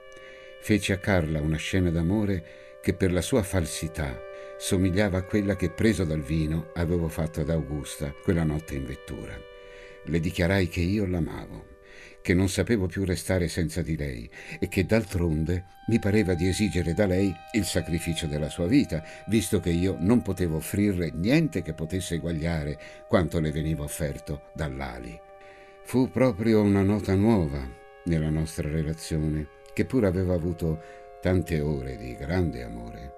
feci 0.61 0.93
a 0.93 0.99
Carla 0.99 1.41
una 1.41 1.57
scena 1.57 1.91
d'amore 1.91 2.79
che 2.81 2.95
per 2.95 3.13
la 3.13 3.23
sua 3.23 3.43
falsità 3.43 4.19
somigliava 4.59 5.19
a 5.19 5.25
quella 5.25 5.57
che 5.57 5.71
preso 5.71 6.05
dal 6.05 6.23
vino 6.23 6.71
avevo 6.75 7.09
fatto 7.09 7.41
ad 7.41 7.51
Augusta 7.51 8.13
quella 8.23 8.45
notte 8.45 8.75
in 8.75 8.85
vettura. 8.85 9.39
Le 10.05 10.21
dichiarai 10.21 10.69
che 10.69 10.81
io 10.81 11.07
l'amavo 11.07 11.79
che 12.23 12.35
non 12.35 12.49
sapevo 12.49 12.87
più 12.87 13.05
restare 13.05 13.49
senza 13.49 13.83
di 13.83 13.97
lei 13.97 14.29
e 14.59 14.69
che 14.69 14.85
d'altronde 14.85 15.65
mi 15.89 15.99
pareva 15.99 16.35
di 16.35 16.47
esigere 16.47 16.95
da 16.95 17.07
lei 17.07 17.35
il 17.53 17.65
sacrificio 17.65 18.27
della 18.27 18.49
sua 18.49 18.67
vita, 18.67 19.03
visto 19.27 19.61
che 19.61 19.71
io 19.71 19.97
non 19.99 20.23
potevo 20.23 20.57
offrirle 20.57 21.11
niente 21.15 21.63
che 21.63 21.73
potesse 21.73 22.15
eguagliare 22.15 22.79
quanto 23.09 23.41
le 23.41 23.51
veniva 23.51 23.83
offerto 23.83 24.51
dall'ali. 24.55 25.19
Fu 25.83 26.11
proprio 26.11 26.63
una 26.63 26.83
nota 26.83 27.15
nuova 27.15 27.67
nella 28.05 28.31
nostra 28.31 28.69
relazione, 28.69 29.49
che 29.73 29.85
pur 29.85 30.05
aveva 30.05 30.35
avuto 30.35 30.81
tante 31.21 31.61
ore 31.61 31.97
di 31.97 32.15
grande 32.15 32.63
amore. 32.63 33.15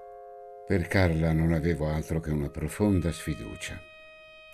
Per 0.66 0.86
Carla 0.86 1.32
non 1.32 1.52
avevo 1.52 1.88
altro 1.88 2.20
che 2.20 2.30
una 2.30 2.48
profonda 2.48 3.12
sfiducia. 3.12 3.78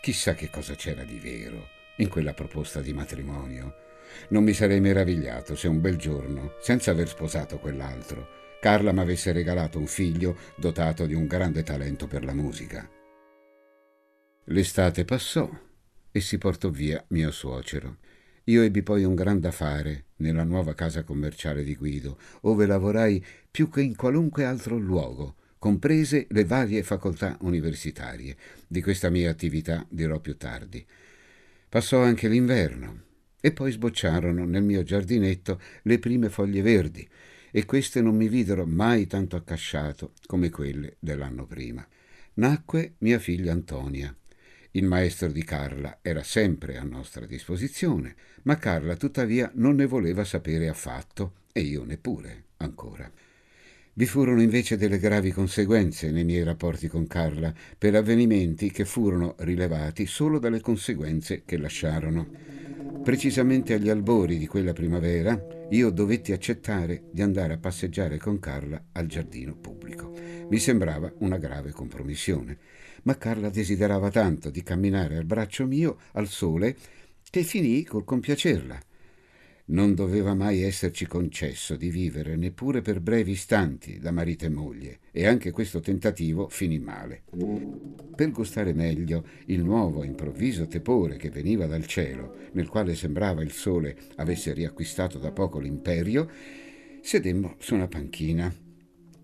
Chissà 0.01 0.35
che 0.35 0.51
cosa 0.51 0.75
c'era 0.75 1.05
di 1.05 1.19
vero 1.19 1.69
in 1.97 2.09
quella 2.09 2.35
proposta 2.35 2.81
di 2.81 2.93
matrimonio 2.93 3.87
non 4.29 4.45
mi 4.45 4.53
sarei 4.53 4.81
meravigliato 4.81 5.55
se 5.57 5.69
un 5.69 5.81
bel 5.81 5.97
giorno, 5.97 6.55
senza 6.61 6.91
aver 6.91 7.09
sposato 7.09 7.59
quell'altro, 7.59 8.39
Carla 8.61 8.91
mi 8.91 9.01
avesse 9.01 9.31
regalato 9.31 9.79
un 9.79 9.87
figlio 9.87 10.37
dotato 10.57 11.07
di 11.07 11.15
un 11.15 11.27
grande 11.27 11.63
talento 11.63 12.09
per 12.09 12.25
la 12.25 12.35
musica. 12.35 12.89
L'estate 14.47 15.05
passò 15.05 15.49
e 16.11 16.21
si 16.21 16.39
portò 16.39 16.69
via 16.69 17.05
mio 17.09 17.31
suocero. 17.31 17.99
Io 18.45 18.63
ebbi 18.63 18.83
poi 18.83 19.05
un 19.05 19.15
gran 19.15 19.39
da 19.39 19.53
fare 19.53 20.07
nella 20.17 20.43
nuova 20.43 20.75
casa 20.75 21.05
commerciale 21.05 21.63
di 21.63 21.77
Guido, 21.77 22.19
ove 22.43 22.67
lavorai 22.67 23.25
più 23.49 23.71
che 23.71 23.83
in 23.83 23.95
qualunque 23.95 24.45
altro 24.45 24.77
luogo, 24.77 25.37
comprese 25.59 26.27
le 26.31 26.45
varie 26.45 26.83
facoltà 26.83 27.37
universitarie. 27.43 28.37
Di 28.67 28.83
questa 28.83 29.09
mia 29.09 29.31
attività 29.31 29.87
dirò 29.89 30.19
più 30.19 30.37
tardi. 30.37 30.85
Passò 31.69 32.01
anche 32.01 32.27
l'inverno 32.27 33.07
e 33.41 33.53
poi 33.53 33.73
sbocciarono 33.73 34.45
nel 34.45 34.63
mio 34.63 34.83
giardinetto 34.83 35.61
le 35.83 35.99
prime 35.99 36.29
foglie 36.29 36.63
verdi, 36.63 37.09
e 37.51 37.65
queste 37.65 38.01
non 38.03 38.15
mi 38.15 38.29
videro 38.29 38.67
mai 38.67 39.07
tanto 39.07 39.37
accasciato 39.37 40.13
come 40.27 40.51
quelle 40.51 40.97
dell'anno 40.99 41.47
prima. 41.47 41.87
Nacque 42.35 42.95
mia 42.99 43.19
figlia 43.19 43.53
Antonia. 43.53 44.15
Il 44.73 44.85
maestro 44.85 45.29
di 45.29 45.43
Carla 45.45 45.99
era 46.03 46.23
sempre 46.23 46.77
a 46.77 46.83
nostra 46.83 47.27
disposizione, 47.27 48.15
ma 48.43 48.57
Carla 48.59 48.97
tuttavia 48.97 49.51
non 49.55 49.77
ne 49.77 49.87
voleva 49.87 50.25
sapere 50.25 50.69
affatto, 50.69 51.33
e 51.53 51.61
io 51.63 51.85
neppure 51.85 52.45
ancora. 52.59 53.11
Vi 53.95 54.07
furono 54.07 54.41
invece 54.41 54.77
delle 54.77 55.01
gravi 55.01 55.33
conseguenze 55.33 56.13
nei 56.13 56.23
miei 56.23 56.45
rapporti 56.45 56.87
con 56.87 57.09
Carla 57.09 57.53
per 57.77 57.97
avvenimenti 57.97 58.71
che 58.71 58.85
furono 58.85 59.35
rilevati 59.39 60.07
solo 60.07 60.39
dalle 60.39 60.61
conseguenze 60.61 61.43
che 61.45 61.57
lasciarono. 61.57 62.29
Precisamente 63.03 63.75
agli 63.75 63.89
albori 63.89 64.37
di 64.39 64.47
quella 64.47 64.73
primavera 64.73 65.41
io 65.71 65.91
dovetti 65.91 66.33
accettare 66.33 67.05
di 67.11 67.23
andare 67.23 67.55
a 67.55 67.59
passeggiare 67.59 68.19
con 68.19 68.39
Carla 68.39 68.83
al 68.93 69.07
giardino 69.07 69.57
pubblico. 69.57 70.13
Mi 70.49 70.59
sembrava 70.59 71.13
una 71.19 71.39
grave 71.39 71.71
compromissione, 71.71 72.59
ma 73.03 73.17
Carla 73.17 73.49
desiderava 73.51 74.11
tanto 74.11 74.51
di 74.51 74.63
camminare 74.63 75.17
al 75.17 75.25
braccio 75.25 75.67
mio 75.67 75.99
al 76.13 76.29
sole 76.29 76.77
che 77.31 77.43
finii 77.43 77.85
col 77.85 78.05
compiacerla 78.05 78.79
non 79.69 79.95
doveva 79.95 80.35
mai 80.35 80.63
esserci 80.63 81.07
concesso 81.07 81.77
di 81.77 81.91
vivere 81.91 82.37
neppure 82.37 82.83
per 82.83 83.01
brevi 83.01 83.33
istanti 83.33 83.99
da 83.99 84.11
marito 84.11 84.45
e 84.45 84.49
moglie, 84.49 84.99
e 85.11 85.27
anche 85.27 85.51
questo 85.51 85.81
tentativo 85.81 86.49
finì 86.49 86.79
male. 86.79 87.23
Per 88.15 88.31
gustare 88.31 88.73
meglio 88.73 89.25
il 89.47 89.63
nuovo 89.63 90.05
improvviso 90.05 90.67
tepore 90.67 91.17
che 91.17 91.31
veniva 91.31 91.67
dal 91.67 91.87
cielo, 91.87 92.37
nel 92.53 92.69
quale 92.69 92.95
sembrava 92.95 93.43
il 93.43 93.53
sole 93.53 93.97
avesse 94.17 94.53
riacquistato 94.53 95.19
da 95.19 95.33
poco 95.33 95.59
l'imperio, 95.59 96.31
sedemmo 97.01 97.57
su 97.59 97.75
una 97.75 97.89
panchina. 97.89 98.53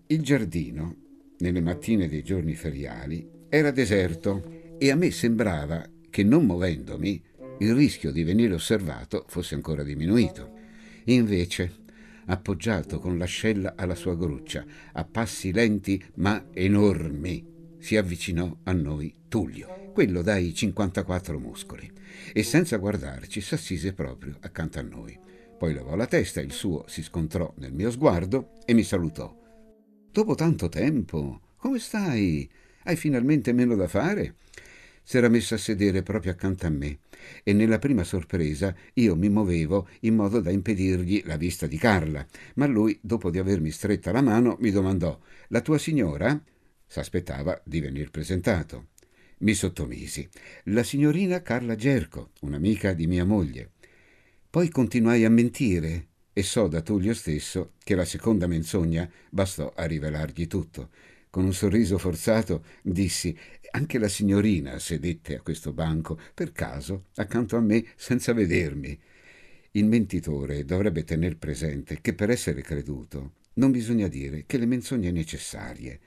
Il 0.07 0.21
giardino 0.21 1.03
nelle 1.39 1.61
mattine 1.61 2.07
dei 2.07 2.23
giorni 2.23 2.53
feriali, 2.53 3.27
era 3.49 3.71
deserto 3.71 4.75
e 4.77 4.91
a 4.91 4.95
me 4.95 5.11
sembrava 5.11 5.87
che 6.09 6.23
non 6.23 6.45
muovendomi 6.45 7.23
il 7.59 7.73
rischio 7.73 8.11
di 8.11 8.23
venire 8.23 8.53
osservato 8.53 9.25
fosse 9.27 9.55
ancora 9.55 9.83
diminuito. 9.83 10.53
Invece, 11.05 11.83
appoggiato 12.25 12.99
con 12.99 13.17
l'ascella 13.17 13.73
alla 13.75 13.95
sua 13.95 14.15
gruccia, 14.15 14.65
a 14.93 15.03
passi 15.05 15.51
lenti 15.51 16.03
ma 16.15 16.47
enormi, 16.51 17.53
si 17.77 17.95
avvicinò 17.97 18.57
a 18.63 18.71
noi 18.73 19.13
Tullio, 19.27 19.91
quello 19.93 20.21
dai 20.21 20.53
54 20.53 21.39
muscoli, 21.39 21.89
e 22.33 22.43
senza 22.43 22.77
guardarci 22.77 23.39
s'assise 23.39 23.93
proprio 23.93 24.37
accanto 24.41 24.79
a 24.79 24.81
noi. 24.81 25.17
Poi 25.57 25.73
levò 25.73 25.95
la 25.95 26.07
testa, 26.07 26.41
il 26.41 26.51
suo 26.51 26.83
si 26.87 27.01
scontrò 27.03 27.53
nel 27.57 27.71
mio 27.71 27.91
sguardo 27.91 28.55
e 28.65 28.73
mi 28.73 28.83
salutò. 28.83 29.33
Dopo 30.11 30.35
tanto 30.35 30.67
tempo, 30.67 31.41
come 31.57 31.79
stai? 31.79 32.49
Hai 32.83 32.95
finalmente 32.95 33.53
meno 33.53 33.75
da 33.75 33.87
fare? 33.87 34.35
S'era 35.03 35.29
messo 35.29 35.53
a 35.53 35.57
sedere 35.57 36.01
proprio 36.01 36.31
accanto 36.31 36.65
a 36.65 36.69
me 36.69 36.99
e 37.43 37.53
nella 37.53 37.79
prima 37.79 38.03
sorpresa 38.03 38.75
io 38.93 39.15
mi 39.15 39.29
muovevo 39.29 39.87
in 40.01 40.15
modo 40.15 40.39
da 40.39 40.51
impedirgli 40.51 41.23
la 41.25 41.37
vista 41.37 41.67
di 41.67 41.77
Carla, 41.77 42.25
ma 42.55 42.65
lui, 42.65 42.97
dopo 43.01 43.29
di 43.29 43.37
avermi 43.37 43.71
stretta 43.71 44.11
la 44.11 44.21
mano, 44.21 44.57
mi 44.59 44.71
domandò 44.71 45.19
La 45.49 45.61
tua 45.61 45.77
signora? 45.77 46.41
S'aspettava 46.87 47.61
di 47.63 47.79
venir 47.79 48.11
presentato. 48.11 48.87
Mi 49.39 49.53
sottomisi. 49.53 50.27
La 50.65 50.83
signorina 50.83 51.41
Carla 51.41 51.75
Gerco, 51.75 52.31
un'amica 52.41 52.93
di 52.93 53.07
mia 53.07 53.25
moglie. 53.25 53.71
Poi 54.49 54.69
continuai 54.69 55.25
a 55.25 55.29
mentire 55.29 56.07
e 56.31 56.43
so 56.43 56.67
da 56.67 56.81
Tullio 56.81 57.13
stesso 57.13 57.73
che 57.83 57.95
la 57.95 58.05
seconda 58.05 58.47
menzogna 58.47 59.09
bastò 59.29 59.73
a 59.75 59.85
rivelargli 59.85 60.47
tutto. 60.47 60.89
Con 61.35 61.43
un 61.43 61.53
sorriso 61.53 61.97
forzato 61.97 62.63
dissi 62.81 63.37
anche 63.71 63.97
la 63.97 64.07
signorina 64.07 64.79
sedette 64.79 65.35
a 65.35 65.41
questo 65.41 65.73
banco, 65.73 66.17
per 66.33 66.53
caso, 66.53 67.07
accanto 67.15 67.57
a 67.57 67.59
me, 67.59 67.83
senza 67.97 68.31
vedermi. 68.31 68.97
Il 69.71 69.83
mentitore 69.83 70.63
dovrebbe 70.63 71.03
tener 71.03 71.35
presente 71.35 71.99
che 71.99 72.13
per 72.13 72.29
essere 72.29 72.61
creduto 72.61 73.33
non 73.55 73.71
bisogna 73.71 74.07
dire 74.07 74.45
che 74.45 74.57
le 74.57 74.65
menzogne 74.65 75.11
necessarie. 75.11 75.99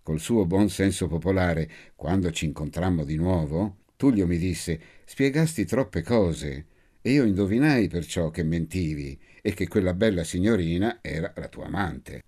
Col 0.00 0.20
suo 0.20 0.46
buon 0.46 0.70
senso 0.70 1.08
popolare, 1.08 1.68
quando 1.96 2.30
ci 2.30 2.44
incontrammo 2.44 3.02
di 3.02 3.16
nuovo, 3.16 3.78
Tullio 3.96 4.28
mi 4.28 4.38
disse 4.38 4.80
spiegasti 5.04 5.64
troppe 5.64 6.02
cose 6.02 6.66
e 7.02 7.10
io 7.10 7.24
indovinai 7.24 7.88
perciò 7.88 8.30
che 8.30 8.44
mentivi 8.44 9.18
e 9.42 9.54
che 9.54 9.66
quella 9.66 9.92
bella 9.92 10.22
signorina 10.22 11.00
era 11.02 11.32
la 11.34 11.48
tua 11.48 11.66
amante. 11.66 12.22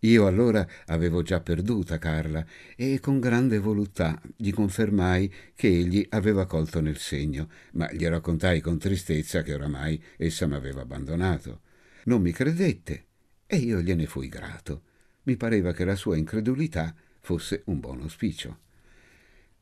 Io 0.00 0.26
allora 0.26 0.66
avevo 0.86 1.22
già 1.22 1.40
perduta 1.40 1.98
Carla 1.98 2.44
e 2.76 3.00
con 3.00 3.18
grande 3.18 3.58
voluttà 3.58 4.20
gli 4.36 4.52
confermai 4.52 5.32
che 5.54 5.68
egli 5.68 6.06
aveva 6.10 6.46
colto 6.46 6.80
nel 6.80 6.98
segno, 6.98 7.48
ma 7.72 7.90
gli 7.92 8.06
raccontai 8.06 8.60
con 8.60 8.78
tristezza 8.78 9.42
che 9.42 9.54
oramai 9.54 10.02
essa 10.16 10.46
m'aveva 10.46 10.82
abbandonato. 10.82 11.60
Non 12.04 12.20
mi 12.20 12.32
credette 12.32 13.04
e 13.46 13.56
io 13.56 13.80
gliene 13.80 14.06
fui 14.06 14.28
grato. 14.28 14.82
Mi 15.22 15.36
pareva 15.36 15.72
che 15.72 15.84
la 15.84 15.96
sua 15.96 16.16
incredulità 16.16 16.94
fosse 17.20 17.62
un 17.66 17.80
buon 17.80 18.02
auspicio. 18.02 18.58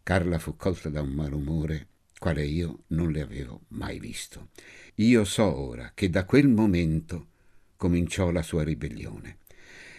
Carla 0.02 0.38
fu 0.38 0.56
colta 0.56 0.90
da 0.90 1.00
un 1.00 1.10
malumore 1.10 1.86
quale 2.18 2.44
io 2.44 2.84
non 2.88 3.10
le 3.10 3.20
avevo 3.20 3.62
mai 3.68 3.98
visto. 3.98 4.48
Io 4.96 5.24
so 5.24 5.44
ora 5.44 5.92
che 5.94 6.10
da 6.10 6.24
quel 6.24 6.48
momento 6.48 7.28
cominciò 7.76 8.30
la 8.30 8.42
sua 8.42 8.62
ribellione. 8.62 9.38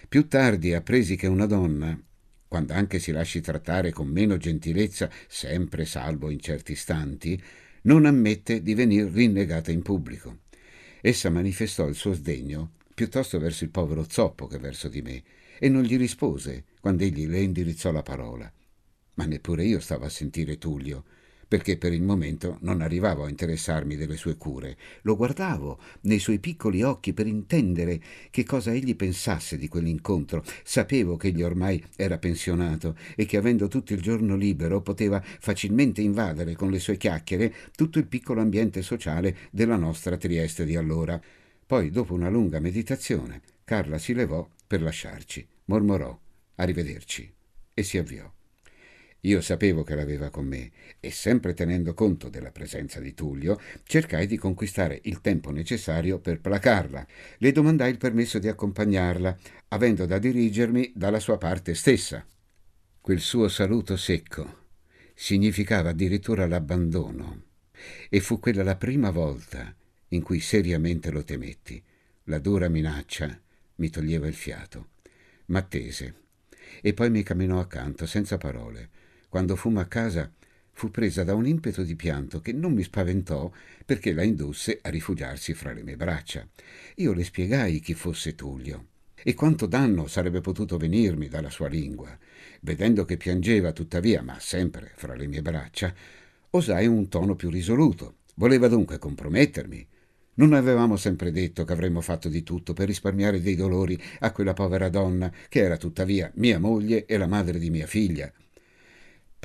Più 0.08 0.28
tardi 0.28 0.74
appresi 0.74 1.16
che 1.16 1.28
una 1.28 1.46
donna, 1.46 2.00
quando 2.48 2.74
anche 2.74 3.00
si 3.00 3.12
lasci 3.12 3.42
trattare 3.42 3.92
con 3.92 4.08
meno 4.08 4.38
gentilezza, 4.38 5.10
sempre 5.28 5.86
salvo 5.86 6.30
in 6.30 6.40
certi 6.40 6.74
istanti, 6.74 7.42
non 7.84 8.06
ammette 8.06 8.62
di 8.62 8.74
venir 8.74 9.12
rinnegata 9.12 9.72
in 9.72 9.82
pubblico. 9.82 10.40
Essa 11.02 11.30
manifestò 11.30 11.88
il 11.88 11.96
suo 11.96 12.14
sdegno 12.14 12.72
piuttosto 12.96 13.40
verso 13.40 13.66
il 13.66 13.72
povero 13.72 14.06
zoppo 14.08 14.48
che 14.48 14.58
verso 14.58 14.88
di 14.88 15.02
me, 15.02 15.22
e 15.60 15.70
non 15.70 15.84
gli 15.84 15.98
rispose 15.98 16.64
quando 16.80 17.04
egli 17.04 17.28
le 17.28 17.42
indirizzò 17.42 17.92
la 17.92 18.04
parola. 18.04 18.52
Ma 19.16 19.26
neppure 19.26 19.66
io 19.66 19.80
stavo 19.80 20.06
a 20.06 20.10
sentire 20.10 20.58
Tullio, 20.58 21.04
perché 21.56 21.78
per 21.78 21.94
il 21.94 22.02
momento 22.02 22.58
non 22.64 22.82
arrivavo 22.82 23.24
a 23.24 23.30
interessarmi 23.30 23.96
delle 23.96 24.18
sue 24.18 24.36
cure. 24.36 24.76
Lo 25.04 25.16
guardavo 25.16 25.80
nei 26.02 26.20
suoi 26.20 26.40
piccoli 26.40 26.82
occhi 26.82 27.14
per 27.14 27.28
intendere 27.28 28.02
che 28.30 28.44
cosa 28.44 28.74
egli 28.74 28.94
pensasse 28.98 29.58
di 29.58 29.70
quell'incontro. 29.70 30.44
Sapevo 30.66 31.16
che 31.16 31.30
egli 31.30 31.44
ormai 31.44 31.82
era 31.96 32.18
pensionato 32.18 32.98
e 33.16 33.26
che 33.26 33.38
avendo 33.38 33.70
tutto 33.70 33.94
il 33.94 34.02
giorno 34.02 34.36
libero 34.36 34.82
poteva 34.82 35.24
facilmente 35.24 36.02
invadere 36.02 36.58
con 36.58 36.72
le 36.72 36.80
sue 36.80 36.98
chiacchiere 36.98 37.54
tutto 37.74 38.00
il 38.00 38.08
piccolo 38.08 38.42
ambiente 38.42 38.82
sociale 38.82 39.38
della 39.50 39.78
nostra 39.78 40.18
Trieste 40.18 40.66
di 40.66 40.76
allora. 40.76 41.18
Poi, 41.66 41.90
dopo 41.90 42.14
una 42.14 42.30
lunga 42.30 42.60
meditazione, 42.60 43.40
Carla 43.64 43.98
si 43.98 44.14
levò 44.14 44.46
per 44.68 44.82
lasciarci, 44.82 45.48
mormorò 45.66 46.20
Arrivederci 46.56 47.34
e 47.74 47.84
si 47.84 47.98
avviò. 47.98 48.35
Io 49.26 49.42
sapevo 49.42 49.82
che 49.82 49.96
l'aveva 49.96 50.30
con 50.30 50.46
me 50.46 50.72
e, 51.00 51.10
sempre 51.10 51.56
tenendo 51.56 51.96
conto 51.96 52.30
della 52.30 52.52
presenza 52.52 53.00
di 53.00 53.16
Tullio, 53.16 53.60
cercai 53.84 54.28
di 54.28 54.38
conquistare 54.38 55.00
il 55.06 55.20
tempo 55.20 55.50
necessario 55.50 56.20
per 56.20 56.40
placarla. 56.40 57.06
Le 57.40 57.52
domandai 57.52 57.90
il 57.90 57.98
permesso 57.98 58.38
di 58.38 58.48
accompagnarla, 58.48 59.36
avendo 59.70 60.06
da 60.06 60.20
dirigermi 60.20 60.92
dalla 60.96 61.20
sua 61.20 61.40
parte 61.40 61.74
stessa. 61.74 62.24
Quel 63.02 63.20
suo 63.20 63.48
saluto 63.48 63.98
secco 63.98 64.64
significava 65.16 65.90
addirittura 65.90 66.46
l'abbandono 66.46 67.44
e 68.10 68.20
fu 68.20 68.40
quella 68.40 68.64
la 68.64 68.76
prima 68.76 69.10
volta 69.10 69.76
in 70.10 70.22
cui 70.22 70.40
seriamente 70.40 71.10
lo 71.10 71.24
temetti. 71.24 71.82
La 72.26 72.38
dura 72.38 72.70
minaccia 72.70 73.40
mi 73.78 73.90
toglieva 73.90 74.28
il 74.28 74.36
fiato. 74.36 74.90
M'attese 75.48 76.14
e 76.82 76.94
poi 76.94 77.10
mi 77.10 77.24
camminò 77.24 77.60
accanto 77.60 78.06
senza 78.06 78.38
parole 78.38 78.90
quando 79.36 79.58
fummo 79.58 79.82
a 79.82 79.86
casa, 79.86 80.32
fu 80.72 80.90
presa 80.92 81.26
da 81.26 81.34
un 81.34 81.46
impeto 81.46 81.84
di 81.84 81.98
pianto 81.98 82.40
che 82.40 82.54
non 82.54 82.72
mi 82.72 82.84
spaventò 82.84 83.52
perché 83.84 84.14
la 84.14 84.24
indusse 84.24 84.80
a 84.82 84.88
rifugiarsi 84.88 85.54
fra 85.54 85.74
le 85.74 85.84
mie 85.84 85.98
braccia. 85.98 86.48
Io 86.96 87.12
le 87.12 87.26
spiegai 87.26 87.82
chi 87.82 87.94
fosse 87.94 88.34
Tullio 88.34 88.86
e 89.14 89.34
quanto 89.34 89.66
danno 89.66 90.08
sarebbe 90.08 90.40
potuto 90.40 90.78
venirmi 90.78 91.28
dalla 91.28 91.50
sua 91.50 91.68
lingua. 91.68 92.18
Vedendo 92.62 93.04
che 93.04 93.18
piangeva 93.18 93.74
tuttavia, 93.74 94.22
ma 94.22 94.40
sempre 94.40 94.94
fra 94.96 95.16
le 95.16 95.28
mie 95.28 95.42
braccia, 95.42 95.94
osai 96.52 96.88
un 96.88 97.10
tono 97.10 97.36
più 97.36 97.50
risoluto. 97.50 98.20
Voleva 98.36 98.70
dunque 98.70 98.98
compromettermi. 99.00 99.86
Non 100.36 100.54
avevamo 100.54 100.96
sempre 100.96 101.32
detto 101.32 101.66
che 101.66 101.74
avremmo 101.74 102.00
fatto 102.00 102.30
di 102.30 102.42
tutto 102.42 102.72
per 102.72 102.88
risparmiare 102.88 103.42
dei 103.42 103.58
dolori 103.58 104.02
a 104.20 104.32
quella 104.32 104.54
povera 104.54 104.88
donna, 104.88 105.30
che 105.50 105.60
era 105.60 105.76
tuttavia 105.76 106.32
mia 106.36 106.58
moglie 106.58 107.06
e 107.06 107.18
la 107.18 107.28
madre 107.28 107.60
di 107.60 107.70
mia 107.70 107.86
figlia. 107.86 108.32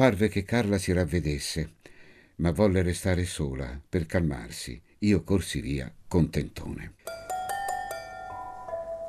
Parve 0.01 0.29
che 0.29 0.45
Carla 0.45 0.79
si 0.79 0.95
ravvedesse, 0.95 1.73
ma 2.37 2.53
volle 2.53 2.81
restare 2.81 3.27
sola 3.27 3.79
per 3.87 4.07
calmarsi. 4.07 4.81
Io 5.01 5.23
corsi 5.23 5.61
via 5.61 5.93
contentone. 6.09 6.95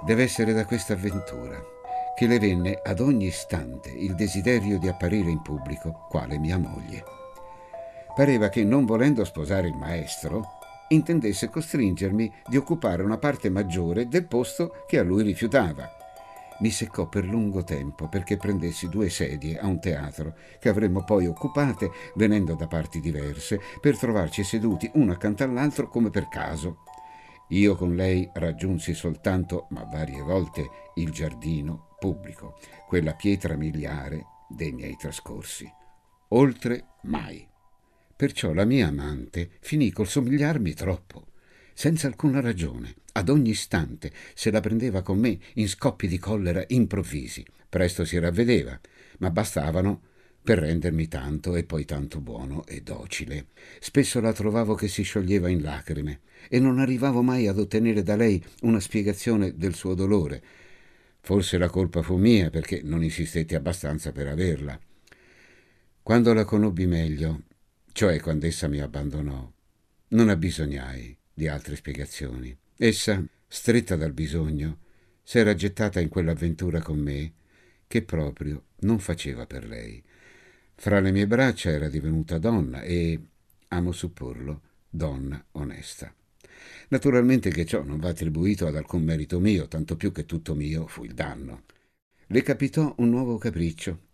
Deve 0.05 0.23
essere 0.23 0.51
da 0.51 0.65
questa 0.65 0.91
avventura 0.91 1.63
che 2.13 2.27
le 2.27 2.39
venne 2.39 2.77
ad 2.83 2.99
ogni 2.99 3.27
istante 3.27 3.89
il 3.89 4.15
desiderio 4.15 4.77
di 4.79 4.89
apparire 4.89 5.29
in 5.29 5.41
pubblico 5.41 6.07
quale 6.09 6.37
mia 6.37 6.57
moglie. 6.57 7.05
Pareva 8.13 8.49
che, 8.49 8.65
non 8.65 8.83
volendo 8.83 9.23
sposare 9.23 9.69
il 9.69 9.77
maestro, 9.77 10.59
intendesse 10.89 11.47
costringermi 11.47 12.33
di 12.49 12.57
occupare 12.57 13.01
una 13.01 13.17
parte 13.17 13.49
maggiore 13.49 14.09
del 14.09 14.25
posto 14.25 14.83
che 14.85 14.99
a 14.99 15.03
lui 15.03 15.23
rifiutava 15.23 15.99
mi 16.61 16.69
seccò 16.69 17.07
per 17.07 17.25
lungo 17.25 17.63
tempo 17.63 18.07
perché 18.07 18.37
prendessi 18.37 18.87
due 18.87 19.09
sedie 19.09 19.59
a 19.59 19.67
un 19.67 19.79
teatro 19.79 20.35
che 20.59 20.69
avremmo 20.69 21.03
poi 21.03 21.25
occupate 21.25 21.91
venendo 22.15 22.53
da 22.53 22.67
parti 22.67 22.99
diverse 22.99 23.59
per 23.79 23.97
trovarci 23.97 24.43
seduti 24.43 24.89
uno 24.93 25.11
accanto 25.11 25.43
all'altro 25.43 25.89
come 25.89 26.09
per 26.09 26.27
caso. 26.29 26.83
Io 27.49 27.75
con 27.75 27.95
lei 27.95 28.29
raggiunsi 28.33 28.93
soltanto, 28.93 29.67
ma 29.71 29.83
varie 29.83 30.21
volte, 30.21 30.69
il 30.95 31.11
giardino 31.11 31.95
pubblico, 31.99 32.57
quella 32.87 33.13
pietra 33.13 33.55
miliare 33.55 34.25
dei 34.47 34.71
miei 34.71 34.95
trascorsi. 34.95 35.69
Oltre 36.29 36.85
mai. 37.03 37.45
Perciò 38.15 38.53
la 38.53 38.63
mia 38.63 38.87
amante 38.87 39.49
finì 39.59 39.91
col 39.91 40.07
somigliarmi 40.07 40.73
troppo 40.73 41.30
senza 41.73 42.07
alcuna 42.07 42.41
ragione, 42.41 42.95
ad 43.13 43.29
ogni 43.29 43.49
istante, 43.49 44.11
se 44.33 44.51
la 44.51 44.59
prendeva 44.59 45.01
con 45.01 45.19
me 45.19 45.39
in 45.55 45.67
scoppi 45.67 46.07
di 46.07 46.17
collera 46.17 46.63
improvvisi. 46.67 47.45
Presto 47.67 48.05
si 48.05 48.19
ravvedeva, 48.19 48.79
ma 49.19 49.29
bastavano 49.29 50.01
per 50.43 50.59
rendermi 50.59 51.07
tanto 51.07 51.55
e 51.55 51.63
poi 51.63 51.85
tanto 51.85 52.19
buono 52.19 52.65
e 52.65 52.81
docile. 52.81 53.47
Spesso 53.79 54.19
la 54.19 54.33
trovavo 54.33 54.73
che 54.73 54.87
si 54.87 55.03
scioglieva 55.03 55.49
in 55.49 55.61
lacrime 55.61 56.21
e 56.49 56.59
non 56.59 56.79
arrivavo 56.79 57.21
mai 57.21 57.47
ad 57.47 57.59
ottenere 57.59 58.01
da 58.01 58.15
lei 58.15 58.43
una 58.61 58.79
spiegazione 58.79 59.55
del 59.55 59.75
suo 59.75 59.93
dolore. 59.93 60.41
Forse 61.21 61.57
la 61.59 61.69
colpa 61.69 62.01
fu 62.01 62.17
mia 62.17 62.49
perché 62.49 62.81
non 62.83 63.03
insistetti 63.03 63.53
abbastanza 63.53 64.11
per 64.11 64.27
averla. 64.27 64.79
Quando 66.01 66.33
la 66.33 66.45
conobbi 66.45 66.87
meglio, 66.87 67.43
cioè 67.91 68.19
quando 68.19 68.47
essa 68.47 68.67
mi 68.67 68.79
abbandonò, 68.79 69.51
non 70.09 70.29
abbisognai 70.29 71.15
di 71.33 71.47
altre 71.47 71.75
spiegazioni. 71.75 72.55
Essa, 72.77 73.23
stretta 73.47 73.95
dal 73.95 74.13
bisogno, 74.13 74.79
s'era 75.23 75.53
gettata 75.53 75.99
in 75.99 76.09
quell'avventura 76.09 76.81
con 76.81 76.99
me 76.99 77.33
che 77.87 78.01
proprio 78.03 78.63
non 78.79 78.99
faceva 78.99 79.45
per 79.45 79.67
lei. 79.67 80.01
Fra 80.75 80.99
le 80.99 81.11
mie 81.11 81.27
braccia 81.27 81.69
era 81.69 81.89
divenuta 81.89 82.37
donna 82.37 82.81
e, 82.81 83.19
amo 83.67 83.91
supporlo, 83.91 84.61
donna 84.89 85.43
onesta. 85.51 86.13
Naturalmente 86.89 87.49
che 87.49 87.65
ciò 87.65 87.83
non 87.83 87.99
va 87.99 88.09
attribuito 88.09 88.65
ad 88.67 88.75
alcun 88.75 89.03
merito 89.03 89.39
mio, 89.39 89.67
tanto 89.67 89.95
più 89.95 90.11
che 90.11 90.25
tutto 90.25 90.55
mio 90.55 90.87
fu 90.87 91.03
il 91.03 91.13
danno. 91.13 91.63
Le 92.27 92.41
capitò 92.43 92.93
un 92.97 93.09
nuovo 93.09 93.37
capriccio, 93.37 94.07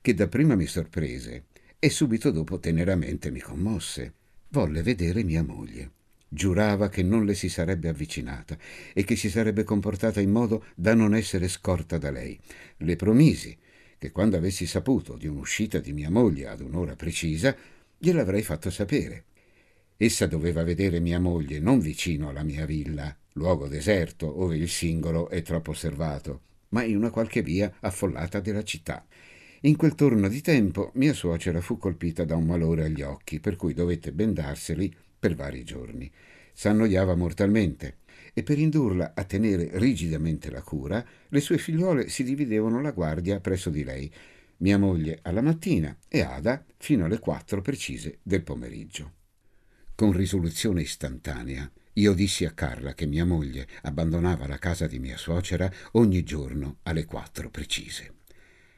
che 0.00 0.14
dapprima 0.14 0.54
mi 0.54 0.66
sorprese 0.66 1.46
e 1.78 1.90
subito 1.90 2.30
dopo 2.30 2.58
teneramente 2.58 3.30
mi 3.30 3.40
commosse. 3.40 4.12
Volle 4.48 4.82
vedere 4.82 5.22
mia 5.22 5.42
moglie. 5.42 5.95
Giurava 6.28 6.88
che 6.88 7.02
non 7.02 7.24
le 7.24 7.34
si 7.34 7.48
sarebbe 7.48 7.88
avvicinata 7.88 8.58
e 8.92 9.04
che 9.04 9.16
si 9.16 9.30
sarebbe 9.30 9.62
comportata 9.62 10.20
in 10.20 10.30
modo 10.30 10.64
da 10.74 10.94
non 10.94 11.14
essere 11.14 11.48
scorta 11.48 11.98
da 11.98 12.10
lei. 12.10 12.38
Le 12.78 12.96
promisi 12.96 13.56
che 13.98 14.10
quando 14.10 14.36
avessi 14.36 14.66
saputo 14.66 15.16
di 15.16 15.26
un'uscita 15.26 15.78
di 15.78 15.92
mia 15.92 16.10
moglie 16.10 16.48
ad 16.48 16.60
un'ora 16.60 16.94
precisa, 16.96 17.56
gliel'avrei 17.96 18.42
fatto 18.42 18.70
sapere. 18.70 19.24
Essa 19.96 20.26
doveva 20.26 20.62
vedere 20.62 21.00
mia 21.00 21.18
moglie 21.18 21.58
non 21.58 21.78
vicino 21.78 22.28
alla 22.28 22.42
mia 22.42 22.66
villa, 22.66 23.16
luogo 23.32 23.68
deserto, 23.68 24.42
ove 24.42 24.56
il 24.56 24.68
singolo 24.68 25.30
è 25.30 25.40
troppo 25.40 25.70
osservato, 25.70 26.40
ma 26.70 26.82
in 26.82 26.96
una 26.96 27.10
qualche 27.10 27.40
via 27.40 27.72
affollata 27.80 28.40
della 28.40 28.62
città. 28.62 29.06
In 29.62 29.76
quel 29.76 29.94
turno 29.94 30.28
di 30.28 30.42
tempo 30.42 30.90
mia 30.94 31.14
suocera 31.14 31.62
fu 31.62 31.78
colpita 31.78 32.24
da 32.24 32.36
un 32.36 32.44
malore 32.44 32.84
agli 32.84 33.00
occhi, 33.00 33.40
per 33.40 33.56
cui 33.56 33.72
dovette 33.72 34.12
bendarseli 34.12 34.94
per 35.26 35.34
vari 35.34 35.64
giorni. 35.64 36.08
S'annoiava 36.52 37.16
mortalmente 37.16 37.98
e 38.32 38.44
per 38.44 38.58
indurla 38.58 39.12
a 39.14 39.24
tenere 39.24 39.70
rigidamente 39.72 40.50
la 40.50 40.62
cura, 40.62 41.04
le 41.28 41.40
sue 41.40 41.58
figliuole 41.58 42.08
si 42.08 42.22
dividevano 42.22 42.80
la 42.80 42.92
guardia 42.92 43.40
presso 43.40 43.68
di 43.68 43.82
lei, 43.82 44.12
mia 44.58 44.78
moglie 44.78 45.18
alla 45.22 45.42
mattina 45.42 45.96
e 46.08 46.20
Ada 46.20 46.64
fino 46.76 47.06
alle 47.06 47.18
quattro 47.18 47.60
precise 47.60 48.18
del 48.22 48.42
pomeriggio. 48.42 49.14
Con 49.96 50.12
risoluzione 50.12 50.82
istantanea, 50.82 51.68
io 51.94 52.12
dissi 52.12 52.44
a 52.44 52.52
Carla 52.52 52.94
che 52.94 53.06
mia 53.06 53.24
moglie 53.24 53.66
abbandonava 53.82 54.46
la 54.46 54.58
casa 54.58 54.86
di 54.86 55.00
mia 55.00 55.16
suocera 55.16 55.70
ogni 55.92 56.22
giorno 56.22 56.78
alle 56.82 57.04
quattro 57.04 57.50
precise. 57.50 58.12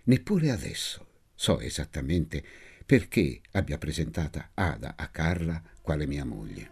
Neppure 0.04 0.50
adesso 0.50 1.06
so 1.34 1.60
esattamente 1.60 2.42
perché 2.88 3.42
abbia 3.50 3.76
presentata 3.76 4.52
Ada 4.54 4.94
a 4.96 5.08
Carla 5.08 5.62
quale 5.82 6.06
mia 6.06 6.24
moglie. 6.24 6.70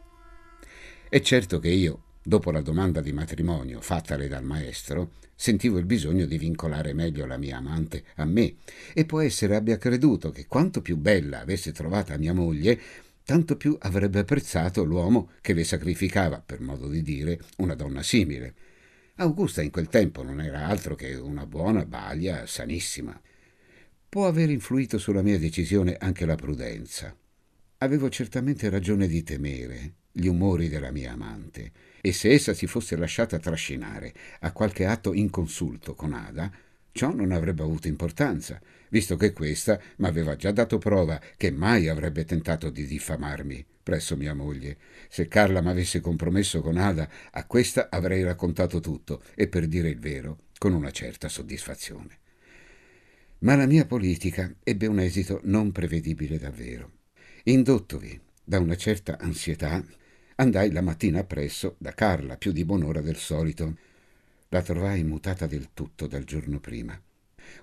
È 1.11 1.20
certo 1.20 1.59
che 1.59 1.68
io, 1.68 2.05
dopo 2.22 2.50
la 2.50 2.62
domanda 2.62 3.02
di 3.02 3.12
matrimonio 3.12 3.83
fattale 3.83 4.26
dal 4.26 4.42
maestro, 4.42 5.11
sentivo 5.35 5.76
il 5.76 5.85
bisogno 5.85 6.24
di 6.24 6.38
vincolare 6.38 6.94
meglio 6.94 7.26
la 7.26 7.37
mia 7.37 7.59
amante 7.59 8.05
a 8.14 8.24
me 8.24 8.55
e 8.94 9.05
può 9.05 9.20
essere 9.20 9.57
abbia 9.57 9.76
creduto 9.76 10.31
che 10.31 10.46
quanto 10.46 10.81
più 10.81 10.96
bella 10.96 11.40
avesse 11.40 11.70
trovata 11.72 12.16
mia 12.16 12.33
moglie, 12.33 12.81
tanto 13.22 13.59
più 13.59 13.76
avrebbe 13.79 14.20
apprezzato 14.20 14.85
l'uomo 14.85 15.33
che 15.42 15.52
le 15.52 15.64
sacrificava, 15.64 16.40
per 16.40 16.62
modo 16.62 16.88
di 16.88 17.02
dire, 17.02 17.40
una 17.59 17.74
donna 17.74 18.02
simile. 18.02 18.55
Augusta 19.16 19.61
in 19.61 19.70
quel 19.70 19.88
tempo 19.88 20.22
non 20.22 20.40
era 20.40 20.64
altro 20.64 20.94
che 20.94 21.14
una 21.14 21.44
buona 21.44 21.85
balia 21.85 22.46
sanissima. 22.46 23.20
Può 24.08 24.26
aver 24.26 24.50
influito 24.50 24.98
sulla 24.98 25.22
mia 25.22 25.38
decisione 25.38 25.96
anche 25.98 26.24
la 26.24 26.36
prudenza. 26.36 27.14
Avevo 27.78 28.08
certamente 28.08 28.70
ragione 28.70 29.06
di 29.06 29.22
temere 29.22 29.94
gli 30.10 30.28
umori 30.28 30.68
della 30.68 30.90
mia 30.90 31.12
amante, 31.12 31.70
e 32.00 32.12
se 32.12 32.30
essa 32.30 32.54
si 32.54 32.66
fosse 32.66 32.96
lasciata 32.96 33.38
trascinare 33.38 34.14
a 34.40 34.52
qualche 34.52 34.86
atto 34.86 35.12
inconsulto 35.12 35.94
con 35.94 36.14
Ada, 36.14 36.50
ciò 36.92 37.12
non 37.12 37.32
avrebbe 37.32 37.62
avuto 37.62 37.88
importanza, 37.88 38.58
visto 38.88 39.16
che 39.16 39.34
questa 39.34 39.78
m'aveva 39.96 40.36
già 40.36 40.52
dato 40.52 40.78
prova 40.78 41.20
che 41.36 41.50
mai 41.50 41.88
avrebbe 41.88 42.24
tentato 42.24 42.70
di 42.70 42.86
diffamarmi 42.86 43.66
presso 43.82 44.16
mia 44.16 44.34
moglie. 44.34 44.78
Se 45.08 45.28
Carla 45.28 45.60
m'avesse 45.60 46.00
compromesso 46.00 46.62
con 46.62 46.78
Ada, 46.78 47.08
a 47.32 47.44
questa 47.44 47.88
avrei 47.90 48.22
raccontato 48.22 48.80
tutto, 48.80 49.22
e 49.34 49.48
per 49.48 49.66
dire 49.66 49.90
il 49.90 49.98
vero, 49.98 50.38
con 50.56 50.72
una 50.72 50.90
certa 50.90 51.28
soddisfazione. 51.28 52.20
Ma 53.40 53.55
la 53.55 53.66
mia 53.66 53.85
politica 53.85 54.55
ebbe 54.62 54.87
un 54.87 54.99
esito 54.99 55.40
non 55.44 55.70
prevedibile 55.70 56.38
davvero. 56.38 56.92
Indottovi 57.44 58.18
da 58.42 58.59
una 58.59 58.77
certa 58.77 59.18
ansietà, 59.18 59.85
andai 60.37 60.72
la 60.72 60.81
mattina 60.81 61.20
appresso 61.20 61.77
da 61.77 61.92
Carla, 61.92 62.38
più 62.38 62.51
di 62.51 62.64
buon'ora 62.64 63.03
del 63.03 63.16
solito. 63.16 63.77
La 64.49 64.62
trovai 64.62 65.05
mutata 65.05 65.46
del 65.46 65.68
tutto 65.75 66.07
dal 66.07 66.25
giorno 66.25 66.61
prima. 66.61 66.99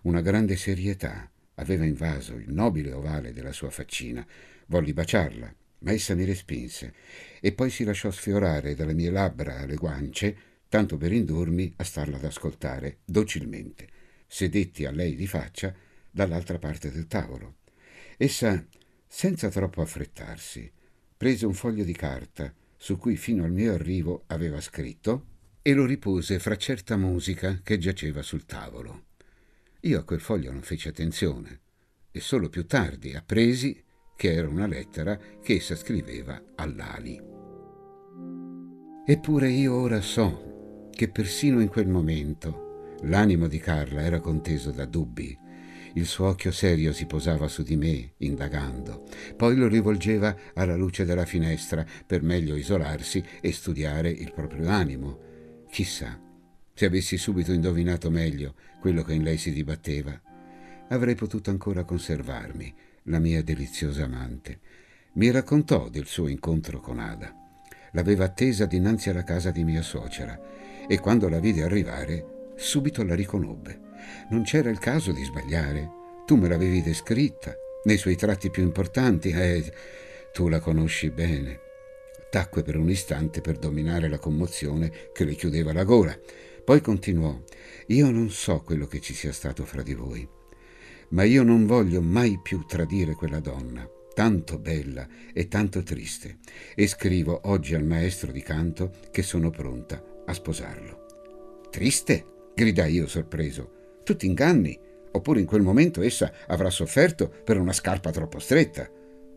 Una 0.04 0.22
grande 0.22 0.58
serietà 0.58 1.28
aveva 1.56 1.86
invaso 1.86 2.36
il 2.36 2.54
nobile 2.54 2.92
ovale 2.92 3.34
della 3.34 3.52
sua 3.52 3.72
faccina. 3.72 4.24
Volli 4.68 4.94
baciarla, 4.94 5.56
ma 5.80 5.92
essa 5.92 6.14
mi 6.14 6.24
respinse 6.24 6.94
e 7.42 7.52
poi 7.52 7.72
si 7.72 7.84
lasciò 7.84 8.12
sfiorare 8.12 8.76
dalle 8.76 8.94
mie 8.94 9.10
labbra 9.10 9.62
alle 9.62 9.76
guance, 9.76 10.38
tanto 10.70 10.98
per 10.98 11.12
indurmi 11.12 11.74
a 11.78 11.84
starla 11.84 12.18
ad 12.18 12.26
ascoltare 12.26 13.00
docilmente. 13.06 14.02
Sedetti 14.34 14.86
a 14.86 14.92
lei 14.92 15.16
di 15.16 15.28
faccia 15.28 15.72
dall'altra 16.10 16.58
parte 16.58 16.90
del 16.90 17.06
tavolo. 17.06 17.58
Essa, 18.18 18.66
senza 19.06 19.50
troppo 19.50 19.84
affrettarsi, 19.84 20.72
prese 21.16 21.46
un 21.46 21.54
foglio 21.54 21.84
di 21.84 21.94
carta 21.94 22.52
su 22.76 22.98
cui 22.98 23.16
fino 23.16 23.44
al 23.44 23.52
mio 23.52 23.76
arrivo 23.76 24.24
aveva 24.28 24.60
scritto 24.60 25.28
e 25.62 25.74
lo 25.74 25.86
ripose 25.86 26.40
fra 26.40 26.58
certa 26.58 26.98
musica 26.98 27.62
che 27.62 27.78
giaceva 27.78 28.24
sul 28.24 28.48
tavolo. 28.48 29.04
Io 29.82 30.00
a 30.00 30.04
quel 30.04 30.20
foglio 30.20 30.52
non 30.52 30.64
feci 30.64 30.88
attenzione 30.88 31.60
e 32.10 32.20
solo 32.20 32.50
più 32.50 32.66
tardi 32.66 33.14
appresi 33.14 33.84
che 34.16 34.34
era 34.34 34.48
una 34.48 34.66
lettera 34.66 35.16
che 35.44 35.58
essa 35.58 35.76
scriveva 35.76 36.42
all'Ali. 36.56 37.22
Eppure 39.06 39.50
io 39.52 39.76
ora 39.76 40.02
so 40.02 40.88
che 40.90 41.08
persino 41.08 41.62
in 41.62 41.68
quel 41.68 41.88
momento 41.88 42.63
l'animo 43.04 43.48
di 43.48 43.58
Carla 43.60 44.02
era 44.02 44.20
conteso 44.20 44.72
da 44.72 44.86
dubbi. 44.86 45.38
Il 45.96 46.06
suo 46.06 46.28
occhio 46.28 46.52
serio 46.52 46.92
si 46.92 47.06
posava 47.06 47.48
su 47.48 47.62
di 47.62 47.76
me, 47.76 48.14
indagando, 48.18 49.04
poi 49.36 49.56
lo 49.56 49.68
rivolgeva 49.68 50.36
alla 50.54 50.76
luce 50.76 51.06
della 51.06 51.26
finestra 51.26 51.86
per 52.06 52.24
meglio 52.24 52.56
isolarsi 52.56 53.24
e 53.42 53.52
studiare 53.52 54.10
il 54.10 54.32
proprio 54.34 54.70
animo. 54.70 55.20
Chissà, 55.70 56.20
se 56.74 56.86
avessi 56.86 57.18
subito 57.18 57.52
indovinato 57.52 58.10
meglio 58.10 58.56
quello 58.80 59.04
che 59.04 59.14
in 59.14 59.24
lei 59.24 59.38
si 59.38 59.52
dibatteva, 59.52 60.20
avrei 60.90 61.16
potuto 61.16 61.52
ancora 61.52 61.84
conservarmi 61.84 62.74
la 63.04 63.20
mia 63.20 63.44
deliziosa 63.44 64.06
amante. 64.06 64.60
Mi 65.14 65.30
raccontò 65.30 65.90
del 65.90 66.08
suo 66.08 66.28
incontro 66.28 66.80
con 66.80 66.98
Ada. 66.98 67.36
L'aveva 67.92 68.26
attesa 68.26 68.66
dinanzi 68.66 69.12
alla 69.12 69.24
casa 69.24 69.52
di 69.52 69.64
mia 69.64 69.84
suocera 69.84 70.40
e 70.88 71.00
quando 71.00 71.30
la 71.30 71.40
vide 71.40 71.62
arrivare 71.62 72.33
subito 72.56 73.04
la 73.04 73.16
riconobbe. 73.16 73.80
Non 74.30 74.44
c'era 74.44 74.70
il 74.70 74.80
caso 74.80 75.12
di 75.12 75.24
sbagliare. 75.24 75.90
Tu 76.26 76.36
me 76.36 76.48
l'avevi 76.48 76.82
descritta 76.82 77.56
nei 77.84 77.98
suoi 77.98 78.16
tratti 78.16 78.50
più 78.50 78.64
importanti 78.64 79.30
e 79.30 79.72
tu 80.32 80.48
la 80.48 80.60
conosci 80.60 81.10
bene. 81.10 81.60
Tacque 82.30 82.64
per 82.64 82.78
un 82.78 82.90
istante 82.90 83.42
per 83.42 83.58
dominare 83.58 84.08
la 84.10 84.20
commozione 84.20 84.92
che 85.14 85.26
le 85.26 85.36
chiudeva 85.36 85.74
la 85.74 85.84
gola. 85.84 86.18
Poi 86.64 86.82
continuò: 86.82 87.38
Io 87.88 88.10
non 88.10 88.30
so 88.30 88.62
quello 88.62 88.88
che 88.88 89.00
ci 89.02 89.14
sia 89.14 89.32
stato 89.32 89.66
fra 89.66 89.84
di 89.84 89.94
voi 89.94 90.28
ma 91.14 91.24
io 91.24 91.44
non 91.44 91.66
voglio 91.66 92.02
mai 92.02 92.40
più 92.42 92.66
tradire 92.66 93.14
quella 93.14 93.40
donna, 93.40 93.88
tanto 94.14 94.58
bella 94.60 95.08
e 95.32 95.48
tanto 95.48 95.84
triste, 95.84 96.40
e 96.76 96.88
scrivo 96.88 97.42
oggi 97.46 97.76
al 97.76 97.86
maestro 97.86 98.32
di 98.32 98.42
canto 98.42 98.92
che 99.12 99.22
sono 99.22 99.50
pronta 99.50 100.04
a 100.26 100.34
sposarlo. 100.34 101.06
Triste? 101.70 102.33
Gridai 102.54 102.94
io 102.94 103.08
sorpreso. 103.08 104.00
Tu 104.04 104.16
ti 104.16 104.26
inganni, 104.26 104.78
oppure 105.12 105.40
in 105.40 105.46
quel 105.46 105.62
momento 105.62 106.02
essa 106.02 106.32
avrà 106.48 106.70
sofferto 106.70 107.30
per 107.30 107.58
una 107.58 107.74
scarpa 107.74 108.12
troppo 108.12 108.40
stretta. 108.40 108.90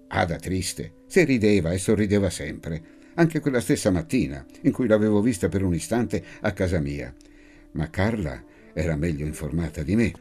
Ada 0.08 0.36
triste, 0.36 0.92
se 1.06 1.24
rideva 1.24 1.72
e 1.72 1.78
sorrideva 1.78 2.30
sempre, 2.30 2.94
anche 3.14 3.40
quella 3.40 3.60
stessa 3.60 3.90
mattina 3.90 4.44
in 4.62 4.72
cui 4.72 4.86
l'avevo 4.86 5.20
vista 5.20 5.48
per 5.48 5.62
un 5.62 5.74
istante 5.74 6.22
a 6.40 6.52
casa 6.52 6.80
mia. 6.80 7.14
Ma 7.72 7.90
Carla 7.90 8.42
era 8.72 8.96
meglio 8.96 9.26
informata 9.26 9.82
di 9.82 9.96
me 9.96 10.12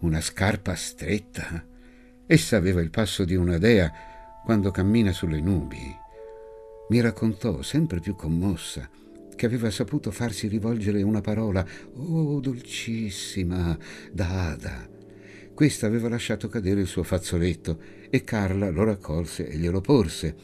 una 0.00 0.20
scarpa 0.20 0.74
stretta. 0.74 1.64
Essa 2.26 2.56
aveva 2.56 2.80
il 2.80 2.90
passo 2.90 3.24
di 3.24 3.34
una 3.34 3.58
dea 3.58 3.92
quando 4.44 4.70
cammina 4.70 5.12
sulle 5.12 5.40
nubi. 5.40 6.00
Mi 6.88 7.00
raccontò, 7.00 7.62
sempre 7.62 8.00
più 8.00 8.14
commossa, 8.16 8.88
che 9.42 9.48
aveva 9.48 9.72
saputo 9.72 10.12
farsi 10.12 10.46
rivolgere 10.46 11.02
una 11.02 11.20
parola, 11.20 11.66
oh 11.94 12.38
dolcissima, 12.38 13.76
da 14.12 14.50
Ada. 14.52 14.88
Questa 15.52 15.84
aveva 15.84 16.08
lasciato 16.08 16.46
cadere 16.46 16.82
il 16.82 16.86
suo 16.86 17.02
fazzoletto 17.02 17.76
e 18.08 18.22
Carla 18.22 18.70
lo 18.70 18.84
raccolse 18.84 19.48
e 19.48 19.56
glielo 19.56 19.80
porse. 19.80 20.36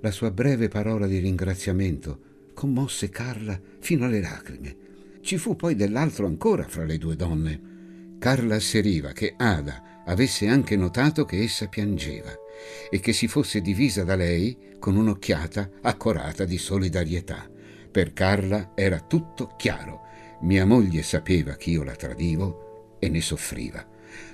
La 0.00 0.10
sua 0.10 0.30
breve 0.30 0.68
parola 0.68 1.06
di 1.06 1.18
ringraziamento 1.18 2.48
commosse 2.54 3.10
Carla 3.10 3.60
fino 3.78 4.06
alle 4.06 4.22
lacrime. 4.22 4.76
Ci 5.20 5.36
fu 5.36 5.54
poi 5.54 5.74
dell'altro 5.74 6.24
ancora 6.24 6.66
fra 6.66 6.86
le 6.86 6.96
due 6.96 7.16
donne. 7.16 8.16
Carla 8.18 8.54
asseriva 8.54 9.12
che 9.12 9.34
Ada 9.36 10.04
avesse 10.06 10.46
anche 10.46 10.76
notato 10.76 11.26
che 11.26 11.42
essa 11.42 11.66
piangeva 11.66 12.32
e 12.88 13.00
che 13.00 13.12
si 13.12 13.28
fosse 13.28 13.60
divisa 13.60 14.02
da 14.02 14.16
lei 14.16 14.56
con 14.78 14.96
un'occhiata 14.96 15.72
accorata 15.82 16.46
di 16.46 16.56
solidarietà. 16.56 17.49
Per 17.90 18.12
Carla 18.12 18.72
era 18.74 19.00
tutto 19.00 19.54
chiaro. 19.56 20.02
Mia 20.42 20.64
moglie 20.64 21.02
sapeva 21.02 21.56
che 21.56 21.70
io 21.70 21.82
la 21.82 21.94
tradivo 21.94 22.96
e 22.98 23.08
ne 23.08 23.20
soffriva. 23.20 23.84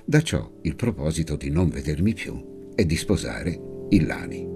Da 0.04 0.22
ciò 0.22 0.50
il 0.62 0.76
proposito 0.76 1.36
di 1.36 1.50
non 1.50 1.68
vedermi 1.68 2.12
più 2.12 2.72
e 2.74 2.84
di 2.84 2.96
sposare 2.96 3.58
Illani. 3.90 4.55